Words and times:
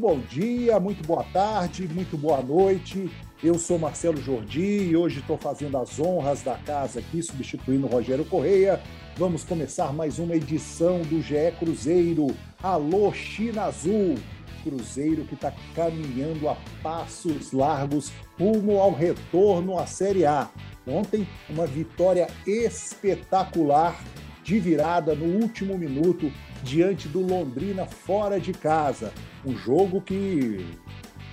Bom 0.00 0.18
dia, 0.18 0.80
muito 0.80 1.06
boa 1.06 1.22
tarde, 1.24 1.86
muito 1.86 2.16
boa 2.16 2.40
noite. 2.40 3.10
Eu 3.44 3.58
sou 3.58 3.78
Marcelo 3.78 4.16
Jordi 4.16 4.88
e 4.88 4.96
hoje 4.96 5.20
estou 5.20 5.36
fazendo 5.36 5.76
as 5.76 6.00
honras 6.00 6.40
da 6.40 6.54
casa 6.56 7.00
aqui, 7.00 7.22
substituindo 7.22 7.86
o 7.86 7.90
Rogério 7.90 8.24
Correia. 8.24 8.80
Vamos 9.18 9.44
começar 9.44 9.92
mais 9.92 10.18
uma 10.18 10.34
edição 10.34 11.02
do 11.02 11.20
GE 11.20 11.52
Cruzeiro. 11.58 12.28
Alô, 12.62 13.12
China 13.12 13.64
Azul! 13.64 14.14
Cruzeiro 14.62 15.24
que 15.24 15.34
está 15.34 15.52
caminhando 15.74 16.48
a 16.48 16.56
passos 16.82 17.52
largos 17.52 18.10
rumo 18.38 18.78
ao 18.78 18.94
retorno 18.94 19.78
à 19.78 19.86
Série 19.86 20.24
A. 20.24 20.48
Ontem, 20.86 21.28
uma 21.50 21.66
vitória 21.66 22.26
espetacular 22.46 24.02
de 24.50 24.58
virada 24.58 25.14
no 25.14 25.40
último 25.40 25.78
minuto 25.78 26.28
diante 26.64 27.06
do 27.06 27.20
Londrina 27.20 27.86
fora 27.86 28.40
de 28.40 28.52
casa. 28.52 29.12
Um 29.46 29.56
jogo 29.56 30.02
que 30.02 30.76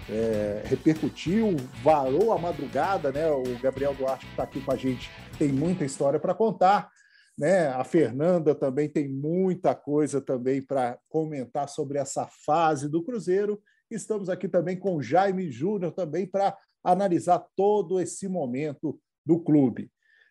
é, 0.08 0.61
repercutiu, 0.64 1.56
varou 1.83 2.31
a 2.31 2.38
madrugada, 2.38 3.11
né? 3.11 3.28
O 3.31 3.58
Gabriel 3.59 3.95
Duarte, 3.95 4.23
que 4.23 4.31
está 4.33 4.44
aqui 4.44 4.61
com 4.61 4.72
a 4.72 4.75
gente, 4.75 5.09
tem 5.39 5.52
muita 5.52 5.83
história 5.83 6.19
para 6.19 6.36
contar. 6.36 6.91
Né? 7.36 7.69
A 7.69 7.83
Fernanda 7.83 8.53
também 8.53 8.88
tem 8.88 9.09
muita 9.09 9.73
coisa 9.73 10.22
também 10.22 10.61
para 10.61 11.00
comentar 11.09 11.67
sobre 11.67 11.97
essa 11.97 12.28
fase 12.45 12.88
do 12.88 13.03
Cruzeiro. 13.03 13.59
Estamos 13.89 14.30
aqui 14.30 14.47
também 14.47 14.78
com 14.78 15.02
Jaime 15.02 15.50
Júnior 15.50 15.91
também 15.91 16.28
para 16.28 16.56
analisar 16.84 17.44
todo 17.56 18.00
esse 18.00 18.28
momento 18.28 19.00
do 19.25 19.39
clube. 19.39 19.89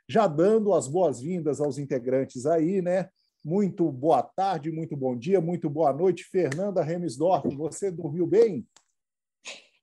Já 0.08 0.28
dando 0.28 0.72
as 0.72 0.86
boas-vindas 0.86 1.60
aos 1.60 1.78
integrantes 1.78 2.46
aí, 2.46 2.80
né? 2.80 3.08
Muito 3.44 3.90
boa 3.90 4.22
tarde, 4.22 4.70
muito 4.70 4.96
bom 4.96 5.16
dia, 5.16 5.40
muito 5.40 5.68
boa 5.68 5.92
noite. 5.92 6.24
Fernanda 6.24 6.82
Remisdorf, 6.82 7.48
você 7.56 7.90
dormiu 7.90 8.26
bem? 8.26 8.64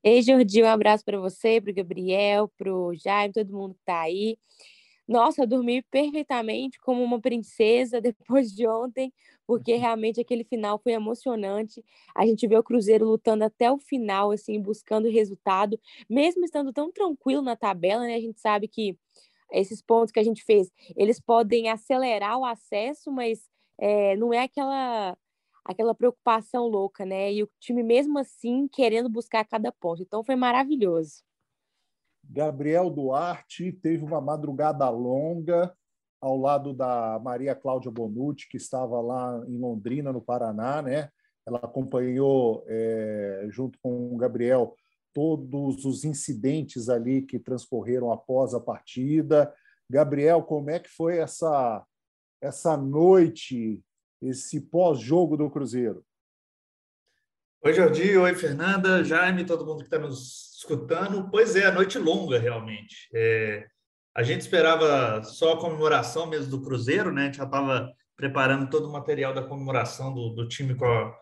Ei, 0.01 0.21
Jordi, 0.21 0.63
um 0.63 0.67
abraço 0.67 1.03
para 1.03 1.19
você, 1.19 1.59
para 1.59 1.71
o 1.71 1.75
Gabriel, 1.75 2.51
para 2.57 2.73
o 2.73 2.93
Jaime, 2.93 3.33
todo 3.33 3.51
mundo 3.53 3.73
que 3.73 3.81
está 3.81 4.01
aí. 4.01 4.37
Nossa, 5.05 5.43
eu 5.43 5.47
dormi 5.47 5.81
perfeitamente 5.83 6.79
como 6.79 7.03
uma 7.03 7.19
princesa 7.19 7.99
depois 8.01 8.51
de 8.53 8.65
ontem, 8.67 9.13
porque 9.45 9.75
realmente 9.75 10.21
aquele 10.21 10.45
final 10.45 10.79
foi 10.79 10.93
emocionante. 10.93 11.83
A 12.15 12.25
gente 12.25 12.47
vê 12.47 12.57
o 12.57 12.63
Cruzeiro 12.63 13.05
lutando 13.05 13.43
até 13.43 13.69
o 13.69 13.77
final, 13.77 14.31
assim, 14.31 14.61
buscando 14.61 15.09
resultado, 15.09 15.77
mesmo 16.09 16.45
estando 16.45 16.71
tão 16.71 16.91
tranquilo 16.91 17.41
na 17.41 17.55
tabela, 17.57 18.03
né? 18.03 18.15
A 18.15 18.21
gente 18.21 18.39
sabe 18.39 18.69
que 18.69 18.97
esses 19.53 19.81
pontos 19.81 20.11
que 20.11 20.19
a 20.19 20.23
gente 20.23 20.43
fez, 20.43 20.71
eles 20.95 21.19
podem 21.19 21.69
acelerar 21.69 22.37
o 22.37 22.45
acesso, 22.45 23.11
mas 23.11 23.47
é, 23.79 24.15
não 24.15 24.33
é 24.33 24.43
aquela 24.43 25.17
aquela 25.65 25.95
preocupação 25.95 26.67
louca, 26.67 27.05
né? 27.05 27.31
E 27.31 27.43
o 27.43 27.49
time 27.59 27.83
mesmo 27.83 28.19
assim 28.19 28.67
querendo 28.67 29.07
buscar 29.07 29.45
cada 29.45 29.71
ponto. 29.71 30.01
Então 30.01 30.23
foi 30.23 30.35
maravilhoso. 30.35 31.23
Gabriel 32.23 32.89
Duarte 32.89 33.71
teve 33.71 34.03
uma 34.03 34.19
madrugada 34.19 34.89
longa 34.89 35.73
ao 36.21 36.37
lado 36.37 36.73
da 36.73 37.19
Maria 37.21 37.53
Cláudia 37.53 37.91
Bonucci, 37.91 38.47
que 38.49 38.57
estava 38.57 39.01
lá 39.01 39.43
em 39.47 39.57
Londrina, 39.57 40.11
no 40.11 40.21
Paraná, 40.21 40.81
né? 40.81 41.09
Ela 41.45 41.59
acompanhou, 41.59 42.63
é, 42.67 43.45
junto 43.49 43.77
com 43.81 44.13
o 44.13 44.17
Gabriel, 44.17 44.73
todos 45.13 45.85
os 45.85 46.03
incidentes 46.03 46.89
ali 46.89 47.21
que 47.21 47.39
transcorreram 47.39 48.11
após 48.11 48.53
a 48.53 48.59
partida. 48.59 49.53
Gabriel, 49.89 50.41
como 50.43 50.69
é 50.69 50.79
que 50.79 50.89
foi 50.89 51.17
essa 51.17 51.85
essa 52.41 52.75
noite, 52.75 53.81
esse 54.21 54.59
pós-jogo 54.59 55.37
do 55.37 55.49
Cruzeiro? 55.49 56.03
Oi, 57.63 57.73
Jordi. 57.73 58.17
Oi, 58.17 58.35
Fernanda, 58.35 59.01
Jaime, 59.01 59.45
todo 59.45 59.65
mundo 59.65 59.77
que 59.77 59.85
está 59.85 59.97
nos 59.97 60.57
escutando. 60.57 61.29
Pois 61.31 61.55
é, 61.55 61.65
a 61.65 61.71
noite 61.71 61.97
longa, 61.97 62.37
realmente. 62.37 63.07
É, 63.15 63.65
a 64.13 64.21
gente 64.21 64.41
esperava 64.41 65.23
só 65.23 65.53
a 65.53 65.59
comemoração 65.59 66.27
mesmo 66.27 66.51
do 66.51 66.61
Cruzeiro, 66.61 67.13
né? 67.13 67.21
A 67.21 67.25
gente 67.27 67.37
já 67.37 67.45
estava 67.45 67.89
preparando 68.17 68.69
todo 68.69 68.89
o 68.89 68.91
material 68.91 69.33
da 69.33 69.41
comemoração 69.41 70.13
do, 70.13 70.29
do 70.31 70.47
time 70.47 70.75
com, 70.75 70.85
a, 70.85 71.17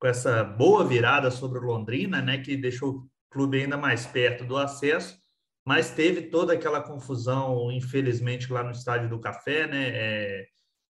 com 0.00 0.06
essa 0.06 0.42
boa 0.42 0.82
virada 0.86 1.30
sobre 1.30 1.58
o 1.58 1.62
Londrina, 1.62 2.22
né? 2.22 2.38
Que 2.38 2.56
deixou 2.56 3.06
clube 3.32 3.60
ainda 3.60 3.76
mais 3.76 4.06
perto 4.06 4.44
do 4.44 4.56
acesso 4.56 5.22
mas 5.64 5.90
teve 5.90 6.22
toda 6.22 6.52
aquela 6.52 6.80
confusão, 6.80 7.70
infelizmente, 7.70 8.52
lá 8.52 8.64
no 8.64 8.72
Estádio 8.72 9.08
do 9.08 9.20
Café, 9.20 9.66
né? 9.66 9.90
É, 9.94 10.46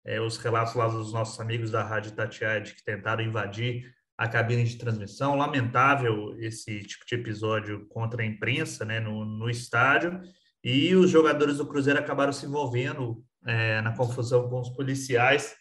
é, 0.06 0.22
os 0.22 0.38
relatos 0.38 0.76
lá 0.76 0.88
dos 0.88 1.14
nossos 1.14 1.40
amigos 1.40 1.72
da 1.72 1.84
Rádio 1.84 2.14
Tatiade 2.14 2.74
que 2.74 2.84
tentaram 2.84 3.24
invadir 3.24 3.92
a 4.18 4.28
cabine 4.28 4.64
de 4.64 4.78
transmissão. 4.78 5.36
Lamentável 5.36 6.36
esse 6.40 6.82
tipo 6.84 7.06
de 7.06 7.16
episódio 7.16 7.86
contra 7.88 8.24
a 8.24 8.26
imprensa 8.26 8.84
né, 8.84 9.00
no, 9.00 9.26
no 9.26 9.50
estádio. 9.50 10.20
E 10.64 10.96
os 10.96 11.10
jogadores 11.10 11.58
do 11.58 11.68
Cruzeiro 11.68 12.00
acabaram 12.00 12.34
se 12.34 12.46
envolvendo 12.46 13.24
é, 13.46 13.82
na 13.82 13.96
confusão 13.96 14.50
com 14.50 14.60
os 14.60 14.70
policiais 14.70 15.56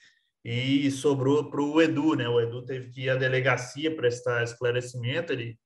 e 0.44 0.90
sobrou 0.90 1.50
para 1.50 1.60
o 1.60 1.82
Edu. 1.82 2.14
Né? 2.14 2.28
O 2.28 2.40
Edu 2.40 2.64
teve 2.64 2.90
que 2.90 3.02
ir 3.02 3.10
à 3.10 3.16
delegacia 3.16 3.94
prestar 3.94 4.42
esclarecimento. 4.42 5.32
Ele 5.32 5.58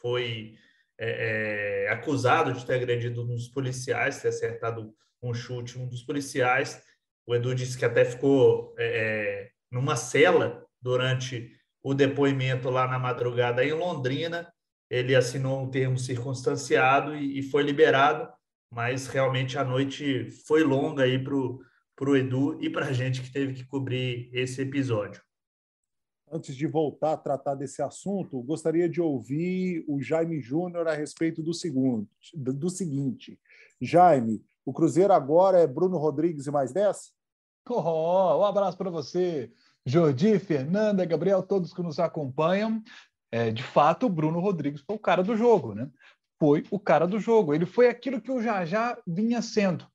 foi 0.00 0.54
é, 0.98 1.86
é, 1.86 1.92
acusado 1.92 2.52
de 2.52 2.64
ter 2.64 2.74
agredido 2.74 3.22
um 3.22 3.26
dos 3.26 3.48
policiais, 3.48 4.20
ter 4.20 4.28
acertado 4.28 4.94
um 5.22 5.34
chute 5.34 5.78
um 5.78 5.88
dos 5.88 6.02
policiais 6.02 6.80
o 7.28 7.34
Edu 7.34 7.54
disse 7.54 7.76
que 7.76 7.84
até 7.84 8.06
ficou 8.06 8.74
é, 8.78 8.86
é, 8.86 9.50
numa 9.70 9.96
cela 9.96 10.64
durante 10.80 11.52
o 11.82 11.92
depoimento 11.92 12.70
lá 12.70 12.88
na 12.88 12.98
madrugada 12.98 13.62
em 13.62 13.74
Londrina. 13.74 14.50
Ele 14.88 15.14
assinou 15.14 15.62
um 15.62 15.70
termo 15.70 15.98
circunstanciado 15.98 17.14
e, 17.14 17.40
e 17.40 17.42
foi 17.42 17.62
liberado, 17.62 18.32
mas 18.72 19.08
realmente 19.08 19.58
a 19.58 19.64
noite 19.64 20.30
foi 20.46 20.62
longa 20.64 21.02
aí 21.02 21.22
para 21.22 21.34
o 21.34 22.16
Edu 22.16 22.58
e 22.62 22.70
para 22.70 22.86
a 22.86 22.92
gente 22.94 23.20
que 23.20 23.30
teve 23.30 23.52
que 23.52 23.66
cobrir 23.66 24.30
esse 24.32 24.62
episódio. 24.62 25.20
Antes 26.30 26.54
de 26.54 26.66
voltar 26.66 27.12
a 27.12 27.16
tratar 27.16 27.54
desse 27.54 27.82
assunto, 27.82 28.42
gostaria 28.42 28.88
de 28.88 29.00
ouvir 29.00 29.84
o 29.88 30.00
Jaime 30.00 30.40
Júnior 30.40 30.86
a 30.86 30.94
respeito 30.94 31.42
do, 31.42 31.54
segundo, 31.54 32.08
do 32.34 32.68
seguinte. 32.68 33.38
Jaime, 33.80 34.44
o 34.64 34.72
Cruzeiro 34.72 35.12
agora 35.12 35.58
é 35.58 35.66
Bruno 35.66 35.96
Rodrigues 35.96 36.46
e 36.46 36.50
mais 36.50 36.72
10? 36.72 37.12
Oh, 37.70 38.38
um 38.40 38.44
abraço 38.44 38.76
para 38.76 38.90
você, 38.90 39.52
Jordi, 39.84 40.38
Fernanda, 40.38 41.04
Gabriel, 41.04 41.42
todos 41.42 41.72
que 41.72 41.82
nos 41.82 41.98
acompanham. 41.98 42.82
É, 43.30 43.50
de 43.50 43.62
fato, 43.62 44.06
o 44.06 44.10
Bruno 44.10 44.40
Rodrigues 44.40 44.82
foi 44.82 44.96
o 44.96 45.00
cara 45.00 45.22
do 45.22 45.36
jogo, 45.36 45.74
né? 45.74 45.88
Foi 46.38 46.64
o 46.70 46.78
cara 46.78 47.06
do 47.06 47.18
jogo. 47.18 47.54
Ele 47.54 47.66
foi 47.66 47.88
aquilo 47.88 48.20
que 48.20 48.30
o 48.30 48.40
Jajá 48.40 48.98
vinha 49.06 49.42
sendo. 49.42 49.86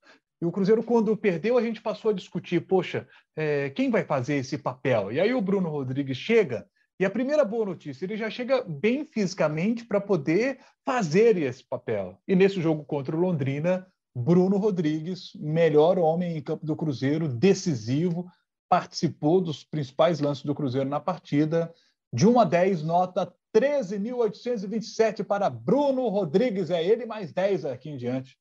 E 0.44 0.46
o 0.46 0.52
Cruzeiro, 0.52 0.84
quando 0.84 1.16
perdeu, 1.16 1.58
a 1.58 1.62
gente 1.62 1.82
passou 1.82 2.12
a 2.12 2.14
discutir: 2.14 2.60
poxa, 2.68 3.08
é, 3.34 3.70
quem 3.70 3.90
vai 3.90 4.04
fazer 4.04 4.36
esse 4.36 4.58
papel? 4.58 5.10
E 5.10 5.18
aí 5.18 5.34
o 5.34 5.40
Bruno 5.40 5.70
Rodrigues 5.70 6.18
chega, 6.18 6.68
e 7.00 7.06
a 7.06 7.10
primeira 7.10 7.46
boa 7.46 7.66
notícia, 7.66 8.04
ele 8.04 8.18
já 8.18 8.30
chega 8.30 8.62
bem 8.62 9.06
fisicamente 9.06 9.86
para 9.86 10.02
poder 10.02 10.60
fazer 10.86 11.38
esse 11.38 11.64
papel. 11.64 12.20
E 12.28 12.36
nesse 12.36 12.60
jogo 12.62 12.84
contra 12.84 13.16
o 13.16 13.20
Londrina, 13.22 13.88
Bruno 14.14 14.58
Rodrigues, 14.58 15.32
melhor 15.36 15.98
homem 15.98 16.36
em 16.36 16.42
campo 16.42 16.66
do 16.66 16.76
Cruzeiro, 16.76 17.30
decisivo, 17.30 18.26
participou 18.68 19.40
dos 19.40 19.64
principais 19.64 20.20
lances 20.20 20.44
do 20.44 20.54
Cruzeiro 20.54 20.90
na 20.90 21.00
partida. 21.00 21.74
De 22.12 22.28
1 22.28 22.40
a 22.42 22.44
10, 22.44 22.84
nota 22.84 23.34
13.827 23.56 25.24
para 25.24 25.50
Bruno 25.50 26.10
Rodrigues. 26.10 26.70
É 26.70 26.86
ele 26.86 27.06
mais 27.06 27.32
10 27.32 27.64
aqui 27.64 27.90
em 27.90 27.96
diante. 27.96 28.38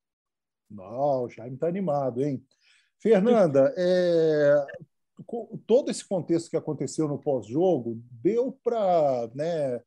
Não, 0.72 1.24
o 1.24 1.28
Jaime 1.28 1.54
está 1.54 1.66
animado, 1.68 2.22
hein? 2.22 2.44
Fernanda, 2.98 3.72
é, 3.78 4.66
todo 5.66 5.90
esse 5.90 6.06
contexto 6.06 6.50
que 6.50 6.56
aconteceu 6.56 7.06
no 7.08 7.18
pós-jogo 7.18 8.00
deu 8.10 8.58
para 8.64 9.30
né, 9.34 9.80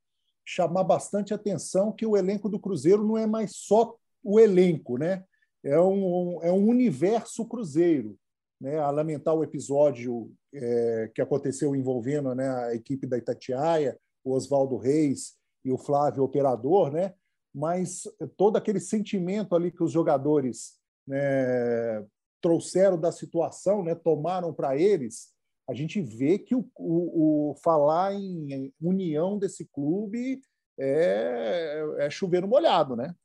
chamar 0.46 0.84
bastante 0.84 1.34
atenção 1.34 1.92
que 1.92 2.06
o 2.06 2.16
elenco 2.16 2.50
do 2.50 2.60
Cruzeiro 2.60 3.06
não 3.06 3.18
é 3.18 3.26
mais 3.26 3.56
só 3.56 3.96
o 4.24 4.40
elenco, 4.40 4.98
né? 4.98 5.24
é 5.66 5.82
um, 5.82 6.40
é 6.44 6.52
um 6.52 6.68
universo 6.68 7.46
cruzeiro. 7.46 8.18
Né, 8.62 8.80
a 8.80 8.90
lamentar 8.90 9.36
o 9.36 9.44
episódio 9.44 10.32
é, 10.54 11.12
que 11.14 11.22
aconteceu 11.22 11.76
envolvendo 11.76 12.34
né, 12.34 12.48
a 12.50 12.74
equipe 12.74 13.06
da 13.06 13.18
Itatiaia, 13.18 14.00
o 14.24 14.34
Oswaldo 14.34 14.78
Reis 14.78 15.34
e 15.66 15.74
o 15.74 15.78
Flávio 15.78 16.24
operador, 16.24 16.90
né? 16.90 17.14
Mas 17.56 18.04
todo 18.36 18.58
aquele 18.58 18.82
sentimento 18.82 19.56
ali 19.56 19.72
que 19.72 19.82
os 19.82 19.90
jogadores 19.90 20.78
né, 21.08 22.06
trouxeram 22.42 23.00
da 23.00 23.14
situação, 23.14 23.82
né, 23.82 23.96
tomaram 23.96 24.54
para 24.54 24.78
eles, 24.78 25.34
a 25.66 25.74
gente 25.74 26.02
vê 26.02 26.38
que 26.38 26.54
o, 26.54 26.70
o, 26.76 27.52
o, 27.52 27.56
falar 27.64 28.14
em 28.14 28.74
união 28.82 29.40
desse 29.40 29.66
clube 29.66 30.42
é, 30.78 31.82
é 32.00 32.10
chover 32.10 32.46
molhado, 32.46 32.94
né? 32.94 33.16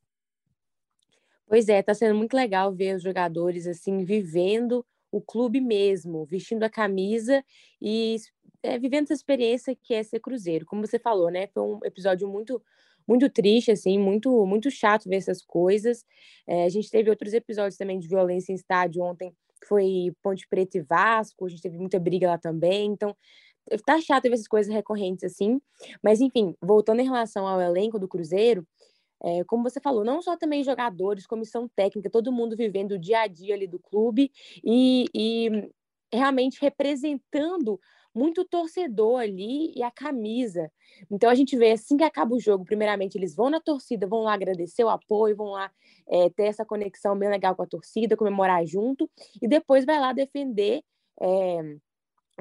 Pois 1.45 1.67
é, 1.67 1.81
está 1.81 1.93
sendo 1.93 2.15
muito 2.15 2.33
legal 2.33 2.73
ver 2.73 2.95
os 2.95 3.03
jogadores 3.03 3.67
assim 3.67 4.05
vivendo 4.05 4.85
o 5.11 5.19
clube 5.19 5.59
mesmo, 5.59 6.23
vestindo 6.23 6.63
a 6.63 6.69
camisa 6.69 7.43
e 7.81 8.15
é, 8.63 8.79
vivendo 8.79 9.03
essa 9.03 9.13
experiência 9.13 9.75
que 9.75 9.93
é 9.93 10.01
ser 10.01 10.21
Cruzeiro. 10.21 10.65
Como 10.65 10.87
você 10.87 10.97
falou, 10.97 11.29
né? 11.29 11.47
Foi 11.47 11.63
um 11.63 11.79
episódio 11.83 12.29
muito 12.29 12.63
muito 13.07 13.29
triste, 13.29 13.71
assim, 13.71 13.97
muito 13.97 14.45
muito 14.45 14.69
chato 14.71 15.09
ver 15.09 15.17
essas 15.17 15.41
coisas. 15.43 16.05
É, 16.47 16.65
a 16.65 16.69
gente 16.69 16.89
teve 16.89 17.09
outros 17.09 17.33
episódios 17.33 17.77
também 17.77 17.99
de 17.99 18.07
violência 18.07 18.51
em 18.51 18.55
estádio 18.55 19.03
ontem, 19.03 19.31
que 19.61 19.67
foi 19.67 20.13
Ponte 20.23 20.47
Preta 20.47 20.77
e 20.77 20.81
Vasco, 20.81 21.45
a 21.45 21.49
gente 21.49 21.61
teve 21.61 21.77
muita 21.77 21.99
briga 21.99 22.27
lá 22.27 22.37
também, 22.37 22.91
então 22.91 23.15
tá 23.85 23.99
chato 24.01 24.23
ver 24.23 24.33
essas 24.33 24.47
coisas 24.47 24.73
recorrentes 24.73 25.23
assim. 25.23 25.61
Mas, 26.03 26.21
enfim, 26.21 26.55
voltando 26.61 26.99
em 26.99 27.05
relação 27.05 27.47
ao 27.47 27.61
elenco 27.61 27.99
do 27.99 28.07
Cruzeiro, 28.07 28.65
é, 29.23 29.43
como 29.43 29.63
você 29.63 29.79
falou, 29.79 30.03
não 30.03 30.21
só 30.21 30.35
também 30.35 30.63
jogadores, 30.63 31.27
comissão 31.27 31.69
técnica, 31.75 32.09
todo 32.09 32.31
mundo 32.31 32.57
vivendo 32.57 32.93
o 32.93 32.99
dia 32.99 33.21
a 33.21 33.27
dia 33.27 33.53
ali 33.53 33.67
do 33.67 33.79
clube 33.79 34.31
e, 34.63 35.05
e 35.13 35.69
realmente 36.11 36.59
representando 36.59 37.79
muito 38.13 38.45
torcedor 38.45 39.21
ali 39.21 39.73
e 39.75 39.83
a 39.83 39.91
camisa. 39.91 40.71
Então 41.09 41.29
a 41.29 41.35
gente 41.35 41.55
vê 41.55 41.71
assim 41.71 41.97
que 41.97 42.03
acaba 42.03 42.35
o 42.35 42.39
jogo, 42.39 42.65
primeiramente 42.65 43.17
eles 43.17 43.35
vão 43.35 43.49
na 43.49 43.59
torcida, 43.59 44.07
vão 44.07 44.23
lá 44.23 44.33
agradecer 44.33 44.83
o 44.83 44.89
apoio, 44.89 45.35
vão 45.35 45.51
lá 45.51 45.71
é, 46.07 46.29
ter 46.29 46.43
essa 46.43 46.65
conexão 46.65 47.17
bem 47.17 47.29
legal 47.29 47.55
com 47.55 47.63
a 47.63 47.67
torcida, 47.67 48.17
comemorar 48.17 48.65
junto, 48.65 49.09
e 49.41 49.47
depois 49.47 49.85
vai 49.85 49.99
lá 49.99 50.13
defender 50.13 50.83
é, 51.21 51.77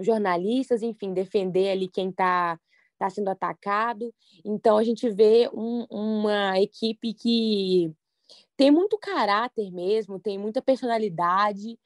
jornalistas, 0.01 0.83
enfim, 0.83 1.13
defender 1.13 1.71
ali 1.71 1.89
quem 1.89 2.11
está 2.11 2.59
tá 2.99 3.09
sendo 3.09 3.29
atacado. 3.29 4.13
Então 4.45 4.77
a 4.77 4.85
gente 4.85 5.09
vê 5.11 5.49
um, 5.55 5.87
uma 5.91 6.61
equipe 6.61 7.15
que 7.15 7.93
tem 8.57 8.71
muito 8.71 8.99
caráter 8.99 9.71
mesmo, 9.73 10.21
tem 10.21 10.39
muita 10.39 10.61
personalidade 10.61 11.79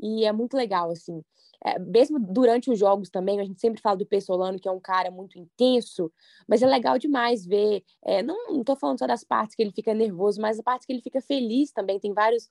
e 0.00 0.24
é 0.24 0.32
muito 0.32 0.56
legal 0.56 0.90
assim 0.90 1.22
é, 1.64 1.78
mesmo 1.78 2.18
durante 2.20 2.70
os 2.70 2.78
jogos 2.78 3.10
também, 3.10 3.40
a 3.40 3.44
gente 3.44 3.60
sempre 3.60 3.80
fala 3.80 3.96
do 3.96 4.06
Pessolano, 4.06 4.58
que 4.58 4.68
é 4.68 4.72
um 4.72 4.80
cara 4.80 5.10
muito 5.10 5.38
intenso, 5.38 6.10
mas 6.46 6.62
é 6.62 6.66
legal 6.66 6.98
demais 6.98 7.44
ver. 7.44 7.84
É, 8.04 8.22
não 8.22 8.60
estou 8.60 8.76
falando 8.76 8.98
só 8.98 9.06
das 9.06 9.24
partes 9.24 9.56
que 9.56 9.62
ele 9.62 9.72
fica 9.72 9.92
nervoso, 9.92 10.40
mas 10.40 10.58
a 10.58 10.62
parte 10.62 10.86
que 10.86 10.92
ele 10.92 11.02
fica 11.02 11.20
feliz 11.20 11.72
também. 11.72 11.98
Tem 11.98 12.12
vários 12.12 12.48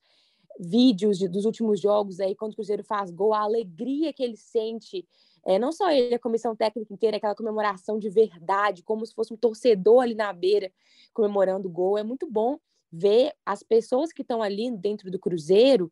vídeos 0.60 1.18
de, 1.18 1.28
dos 1.28 1.46
últimos 1.46 1.80
jogos 1.80 2.20
aí, 2.20 2.36
quando 2.36 2.52
o 2.52 2.56
Cruzeiro 2.56 2.84
faz 2.84 3.10
gol, 3.10 3.34
a 3.34 3.40
alegria 3.40 4.12
que 4.12 4.24
ele 4.24 4.36
sente. 4.36 5.08
É, 5.46 5.58
não 5.58 5.72
só 5.72 5.90
ele, 5.90 6.16
a 6.16 6.20
comissão 6.20 6.54
técnica 6.54 6.94
inteira, 6.94 7.16
aquela 7.16 7.36
comemoração 7.36 7.98
de 7.98 8.10
verdade, 8.10 8.84
como 8.84 9.06
se 9.06 9.14
fosse 9.14 9.34
um 9.34 9.38
torcedor 9.38 10.04
ali 10.04 10.16
na 10.16 10.34
beira 10.34 10.70
comemorando 11.14 11.70
o 11.70 11.72
gol. 11.72 11.98
É 11.98 12.04
muito 12.04 12.30
bom 12.30 12.60
ver 12.92 13.34
as 13.46 13.64
pessoas 13.64 14.12
que 14.12 14.22
estão 14.22 14.42
ali 14.42 14.70
dentro 14.72 15.10
do 15.10 15.20
Cruzeiro 15.20 15.92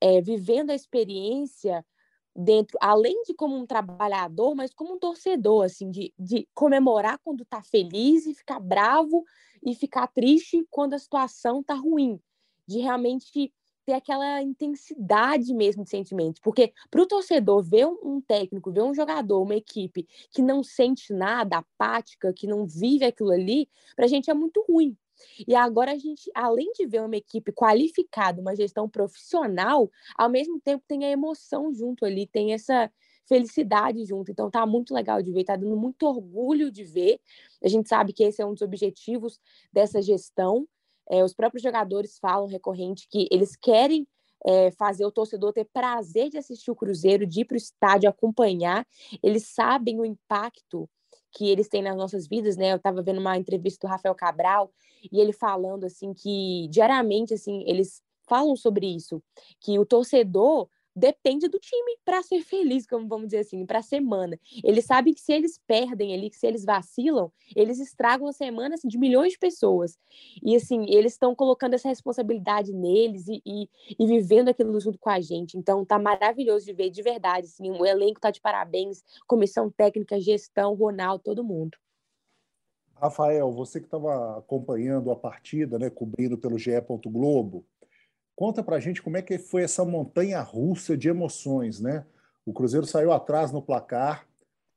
é, 0.00 0.20
vivendo 0.20 0.70
a 0.70 0.74
experiência 0.74 1.84
dentro, 2.34 2.76
além 2.80 3.22
de 3.22 3.34
como 3.34 3.56
um 3.56 3.66
trabalhador, 3.66 4.54
mas 4.54 4.72
como 4.74 4.94
um 4.94 4.98
torcedor, 4.98 5.64
assim, 5.64 5.90
de, 5.90 6.12
de 6.18 6.48
comemorar 6.54 7.18
quando 7.22 7.44
tá 7.44 7.62
feliz 7.62 8.26
e 8.26 8.34
ficar 8.34 8.60
bravo 8.60 9.24
e 9.62 9.74
ficar 9.74 10.06
triste 10.08 10.66
quando 10.70 10.94
a 10.94 10.98
situação 10.98 11.62
tá 11.62 11.74
ruim, 11.74 12.20
de 12.66 12.78
realmente 12.78 13.52
ter 13.84 13.92
aquela 13.92 14.42
intensidade 14.42 15.52
mesmo 15.52 15.84
de 15.84 15.90
sentimentos, 15.90 16.40
porque 16.40 16.72
para 16.90 17.02
o 17.02 17.06
torcedor 17.06 17.62
ver 17.62 17.86
um 17.86 18.20
técnico, 18.20 18.72
ver 18.72 18.82
um 18.82 18.94
jogador, 18.94 19.42
uma 19.42 19.54
equipe 19.54 20.08
que 20.30 20.42
não 20.42 20.62
sente 20.62 21.12
nada, 21.12 21.58
apática, 21.58 22.32
que 22.32 22.46
não 22.46 22.66
vive 22.66 23.04
aquilo 23.04 23.30
ali, 23.30 23.68
para 23.94 24.06
a 24.06 24.08
gente 24.08 24.30
é 24.30 24.34
muito 24.34 24.64
ruim, 24.66 24.96
e 25.46 25.54
agora 25.54 25.92
a 25.92 25.98
gente, 25.98 26.30
além 26.34 26.72
de 26.72 26.86
ver 26.86 27.02
uma 27.02 27.16
equipe 27.16 27.52
qualificada, 27.52 28.40
uma 28.40 28.54
gestão 28.54 28.88
profissional, 28.88 29.90
ao 30.16 30.28
mesmo 30.28 30.60
tempo 30.60 30.84
tem 30.86 31.04
a 31.04 31.10
emoção 31.10 31.72
junto 31.72 32.04
ali, 32.04 32.26
tem 32.26 32.52
essa 32.52 32.90
felicidade 33.26 34.04
junto. 34.04 34.30
Então 34.30 34.50
tá 34.50 34.66
muito 34.66 34.94
legal 34.94 35.22
de 35.22 35.32
ver, 35.32 35.44
tá 35.44 35.56
dando 35.56 35.76
muito 35.76 36.04
orgulho 36.06 36.70
de 36.70 36.84
ver. 36.84 37.20
A 37.62 37.68
gente 37.68 37.88
sabe 37.88 38.12
que 38.12 38.24
esse 38.24 38.42
é 38.42 38.46
um 38.46 38.52
dos 38.52 38.62
objetivos 38.62 39.40
dessa 39.72 40.00
gestão. 40.02 40.68
É, 41.10 41.22
os 41.22 41.34
próprios 41.34 41.62
jogadores 41.62 42.18
falam 42.18 42.46
recorrente 42.46 43.06
que 43.08 43.28
eles 43.30 43.56
querem 43.56 44.06
é, 44.46 44.70
fazer 44.72 45.04
o 45.06 45.10
torcedor 45.10 45.52
ter 45.52 45.64
prazer 45.64 46.28
de 46.28 46.38
assistir 46.38 46.70
o 46.70 46.76
Cruzeiro, 46.76 47.26
de 47.26 47.40
ir 47.40 47.44
para 47.44 47.54
o 47.54 47.58
estádio 47.58 48.08
acompanhar. 48.08 48.86
Eles 49.22 49.46
sabem 49.48 49.98
o 50.00 50.04
impacto 50.04 50.88
que 51.34 51.50
eles 51.50 51.68
têm 51.68 51.82
nas 51.82 51.96
nossas 51.96 52.26
vidas, 52.28 52.56
né? 52.56 52.72
Eu 52.72 52.76
estava 52.76 53.02
vendo 53.02 53.20
uma 53.20 53.36
entrevista 53.36 53.86
do 53.86 53.90
Rafael 53.90 54.14
Cabral 54.14 54.72
e 55.10 55.20
ele 55.20 55.32
falando 55.32 55.84
assim 55.84 56.14
que 56.14 56.68
diariamente 56.70 57.34
assim 57.34 57.64
eles 57.66 58.00
falam 58.26 58.56
sobre 58.56 58.86
isso, 58.86 59.22
que 59.60 59.78
o 59.78 59.84
torcedor 59.84 60.68
depende 60.94 61.48
do 61.48 61.58
time 61.58 61.98
para 62.04 62.22
ser 62.22 62.42
feliz, 62.42 62.86
como 62.86 63.08
vamos 63.08 63.26
dizer 63.26 63.38
assim, 63.38 63.64
para 63.66 63.80
a 63.80 63.82
semana. 63.82 64.38
Eles 64.62 64.84
sabem 64.84 65.12
que 65.12 65.20
se 65.20 65.32
eles 65.32 65.58
perdem 65.66 66.14
ali, 66.14 66.30
que 66.30 66.36
se 66.36 66.46
eles 66.46 66.64
vacilam, 66.64 67.32
eles 67.54 67.80
estragam 67.80 68.28
a 68.28 68.32
semana 68.32 68.74
assim, 68.74 68.88
de 68.88 68.98
milhões 68.98 69.32
de 69.32 69.38
pessoas. 69.38 69.98
E 70.42 70.54
assim, 70.54 70.86
eles 70.88 71.12
estão 71.12 71.34
colocando 71.34 71.74
essa 71.74 71.88
responsabilidade 71.88 72.72
neles 72.72 73.26
e, 73.28 73.42
e, 73.44 73.68
e, 73.98 74.06
vivendo 74.06 74.48
aquilo 74.48 74.78
junto 74.80 74.98
com 74.98 75.10
a 75.10 75.20
gente. 75.20 75.58
Então 75.58 75.84
tá 75.84 75.98
maravilhoso 75.98 76.64
de 76.64 76.72
ver 76.72 76.90
de 76.90 77.02
verdade, 77.02 77.46
assim, 77.46 77.70
o 77.70 77.84
elenco 77.84 78.20
tá 78.20 78.30
de 78.30 78.40
parabéns, 78.40 79.02
comissão 79.26 79.70
técnica, 79.70 80.20
gestão, 80.20 80.74
Ronaldo, 80.74 81.22
todo 81.24 81.44
mundo. 81.44 81.76
Rafael, 82.94 83.52
você 83.52 83.80
que 83.80 83.86
estava 83.86 84.38
acompanhando 84.38 85.10
a 85.10 85.16
partida, 85.16 85.78
né, 85.78 85.90
cobrindo 85.90 86.38
pelo 86.38 86.58
GE. 86.58 86.70
Globo, 87.06 87.66
Conta 88.36 88.62
para 88.62 88.76
a 88.76 88.80
gente 88.80 89.02
como 89.02 89.16
é 89.16 89.22
que 89.22 89.38
foi 89.38 89.62
essa 89.62 89.84
montanha 89.84 90.40
russa 90.40 90.96
de 90.96 91.08
emoções, 91.08 91.80
né? 91.80 92.04
O 92.44 92.52
Cruzeiro 92.52 92.86
saiu 92.86 93.12
atrás 93.12 93.52
no 93.52 93.62
placar, 93.62 94.26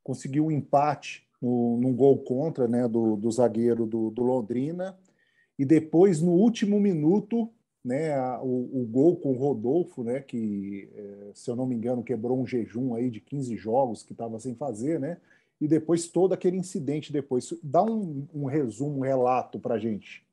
conseguiu 0.04 0.46
um 0.46 0.52
empate 0.52 1.28
no, 1.42 1.78
num 1.78 1.94
gol 1.94 2.20
contra 2.20 2.68
né, 2.68 2.88
do, 2.88 3.16
do 3.16 3.32
zagueiro 3.32 3.86
do, 3.86 4.10
do, 4.10 4.24
Londrina, 4.24 4.98
e 5.58 5.66
depois, 5.66 6.22
no 6.22 6.32
último 6.32 6.80
minuto, 6.80 7.50
né, 7.84 8.14
a, 8.14 8.42
o, 8.42 8.82
o, 8.82 8.86
gol 8.86 9.18
com 9.18 9.32
o 9.32 9.38
Rodolfo, 9.38 10.04
né, 10.04 10.22
que, 10.22 10.90
é, 10.94 11.32
se 11.34 11.50
eu 11.50 11.56
não 11.56 11.66
me 11.66 11.76
engano, 11.76 12.04
quebrou 12.04 12.40
um 12.40 12.46
jejum 12.46 12.94
aí 12.94 13.10
de 13.10 13.20
15 13.20 13.56
jogos 13.58 14.04
que 14.04 14.14
estava 14.14 14.40
sem 14.40 14.56
fazer, 14.56 15.00
né? 15.00 15.18
E 15.60 15.68
depois 15.68 16.08
todo 16.08 16.34
aquele 16.34 16.56
incidente 16.56 17.12
depois. 17.12 17.52
Dá 17.64 17.82
um, 17.84 18.28
um 18.32 18.46
resumo, 18.46 19.00
um 19.00 19.02
relato 19.02 19.60
para 19.60 19.74
a 19.74 19.80
gente. 19.80 20.27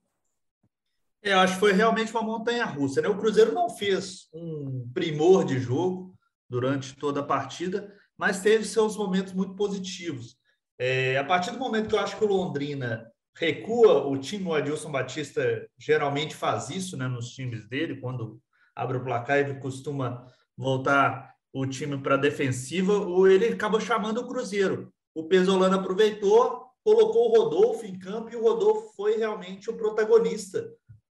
Eu 1.25 1.39
acho 1.39 1.55
que 1.55 1.61
foi 1.61 1.73
realmente 1.73 2.13
uma 2.13 2.23
montanha 2.23 2.67
russa. 2.67 3.01
Né? 3.01 3.09
O 3.09 3.17
Cruzeiro 3.17 3.51
não 3.53 3.71
fez 3.71 4.29
um 4.31 4.87
primor 4.93 5.43
de 5.47 5.59
jogo 5.59 6.15
durante 6.51 6.95
toda 6.95 7.21
a 7.21 7.25
partida, 7.25 7.91
mas 8.17 8.43
teve 8.43 8.63
seus 8.67 8.95
momentos 8.95 9.33
muito 9.33 9.55
positivos. 9.55 10.37
É, 10.79 11.17
a 11.17 11.25
partir 11.25 11.51
do 11.51 11.59
momento 11.59 11.89
que 11.89 11.95
eu 11.95 11.99
acho 11.99 12.19
que 12.19 12.25
o 12.25 12.29
Londrina 12.29 13.11
recua, 13.35 14.07
o 14.07 14.19
time, 14.19 14.47
o 14.47 14.53
Adilson 14.53 14.93
Batista 14.93 15.67
geralmente 15.79 16.37
faz 16.37 16.69
isso 16.69 16.95
né, 16.95 17.09
nos 17.09 17.31
times 17.31 17.67
dele, 17.67 18.03
quando 18.03 18.39
abre 18.77 18.99
o 18.99 19.03
placar, 19.03 19.39
ele 19.39 19.55
costuma 19.55 20.27
voltar 20.55 21.33
o 21.55 21.67
time 21.67 21.97
para 21.97 22.17
a 22.17 22.19
defensiva, 22.19 22.93
ou 22.93 23.27
ele 23.27 23.47
acaba 23.47 23.81
chamando 23.81 24.19
o 24.19 24.29
Cruzeiro. 24.29 24.93
O 25.15 25.25
Pesolano 25.25 25.77
aproveitou, 25.77 26.67
colocou 26.85 27.31
o 27.31 27.39
Rodolfo 27.39 27.87
em 27.87 27.99
campo 27.99 28.31
e 28.31 28.37
o 28.37 28.43
Rodolfo 28.43 28.93
foi 28.95 29.17
realmente 29.17 29.71
o 29.71 29.77
protagonista 29.77 30.69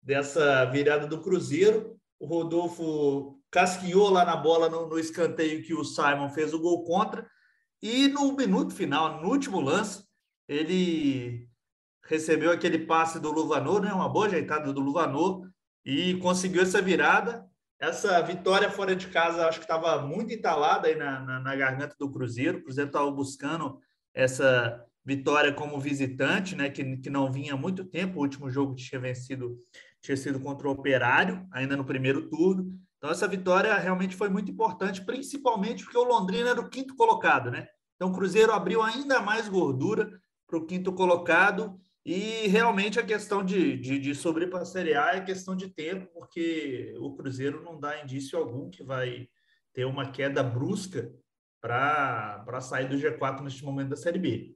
dessa 0.07 0.63
virada 0.63 1.05
do 1.05 1.19
Cruzeiro. 1.19 1.99
O 2.17 2.25
Rodolfo 2.25 3.41
casquinhou 3.51 4.09
lá 4.09 4.23
na 4.23 4.37
bola 4.37 4.69
no, 4.69 4.87
no, 4.87 4.97
escanteio 4.97 5.61
que 5.61 5.73
o 5.73 5.83
Simon 5.83 6.29
fez 6.29 6.53
o 6.53 6.61
gol 6.61 6.85
contra. 6.85 7.29
E 7.81 8.07
no 8.07 8.31
minuto 8.31 8.73
final, 8.73 9.21
no 9.21 9.29
último 9.29 9.59
lance, 9.59 10.05
ele 10.47 11.49
recebeu 12.05 12.51
aquele 12.51 12.79
passe 12.79 13.19
do 13.19 13.29
Luvanor, 13.29 13.81
né? 13.81 13.91
uma 13.91 14.07
boa 14.07 14.27
ajeitada 14.27 14.71
do 14.71 14.79
Luvanor, 14.79 15.45
e 15.85 16.15
conseguiu 16.15 16.61
essa 16.61 16.81
virada. 16.81 17.45
Essa 17.77 18.21
vitória 18.21 18.71
fora 18.71 18.95
de 18.95 19.07
casa, 19.07 19.45
acho 19.45 19.59
que 19.59 19.65
estava 19.65 20.01
muito 20.01 20.33
entalada 20.33 20.87
aí 20.87 20.95
na, 20.95 21.19
na, 21.19 21.39
na 21.41 21.55
garganta 21.55 21.95
do 21.99 22.09
Cruzeiro. 22.09 22.59
O 22.59 22.63
Cruzeiro 22.63 22.87
estava 22.87 23.11
buscando 23.11 23.79
essa 24.15 24.83
vitória 25.05 25.53
como 25.53 25.79
visitante, 25.79 26.55
né? 26.55 26.69
Que, 26.69 26.97
que 26.97 27.09
não 27.09 27.31
vinha 27.31 27.53
há 27.53 27.57
muito 27.57 27.85
tempo. 27.85 28.17
O 28.17 28.21
último 28.23 28.49
jogo 28.49 28.73
tinha 28.73 28.99
vencido 28.99 29.57
tinha 30.07 30.17
sido 30.17 30.39
contra 30.39 30.69
o 30.69 30.71
Operário, 30.71 31.45
ainda 31.51 31.75
no 31.75 31.83
primeiro 31.83 32.29
turno. 32.29 32.79
Então, 32.97 33.11
essa 33.11 33.27
vitória 33.27 33.77
realmente 33.77 34.15
foi 34.15 34.29
muito 34.29 34.49
importante, 34.49 35.03
principalmente 35.03 35.83
porque 35.83 35.97
o 35.97 36.03
Londrina 36.03 36.49
era 36.51 36.61
o 36.61 36.69
quinto 36.69 36.95
colocado, 36.95 37.51
né? 37.51 37.67
Então, 37.95 38.09
o 38.09 38.13
Cruzeiro 38.13 38.53
abriu 38.53 38.81
ainda 38.81 39.19
mais 39.19 39.49
gordura 39.49 40.09
para 40.47 40.57
o 40.57 40.65
quinto 40.65 40.93
colocado 40.93 41.77
E 42.05 42.47
realmente 42.47 42.97
a 42.97 43.05
questão 43.05 43.43
de, 43.43 43.77
de, 43.77 43.99
de 43.99 44.95
A 44.95 45.15
é 45.15 45.21
questão 45.21 45.57
de 45.57 45.67
tempo, 45.67 46.07
porque 46.13 46.95
o 46.99 47.13
Cruzeiro 47.13 47.61
não 47.61 47.77
dá 47.77 48.01
indício 48.01 48.39
algum 48.39 48.69
que 48.69 48.81
vai 48.81 49.27
ter 49.73 49.83
uma 49.83 50.09
queda 50.09 50.41
brusca 50.41 51.13
para 51.59 52.61
sair 52.61 52.87
do 52.87 52.95
G4 52.95 53.41
neste 53.41 53.65
momento 53.65 53.89
da 53.89 53.97
Série 53.97 54.19
B. 54.19 54.55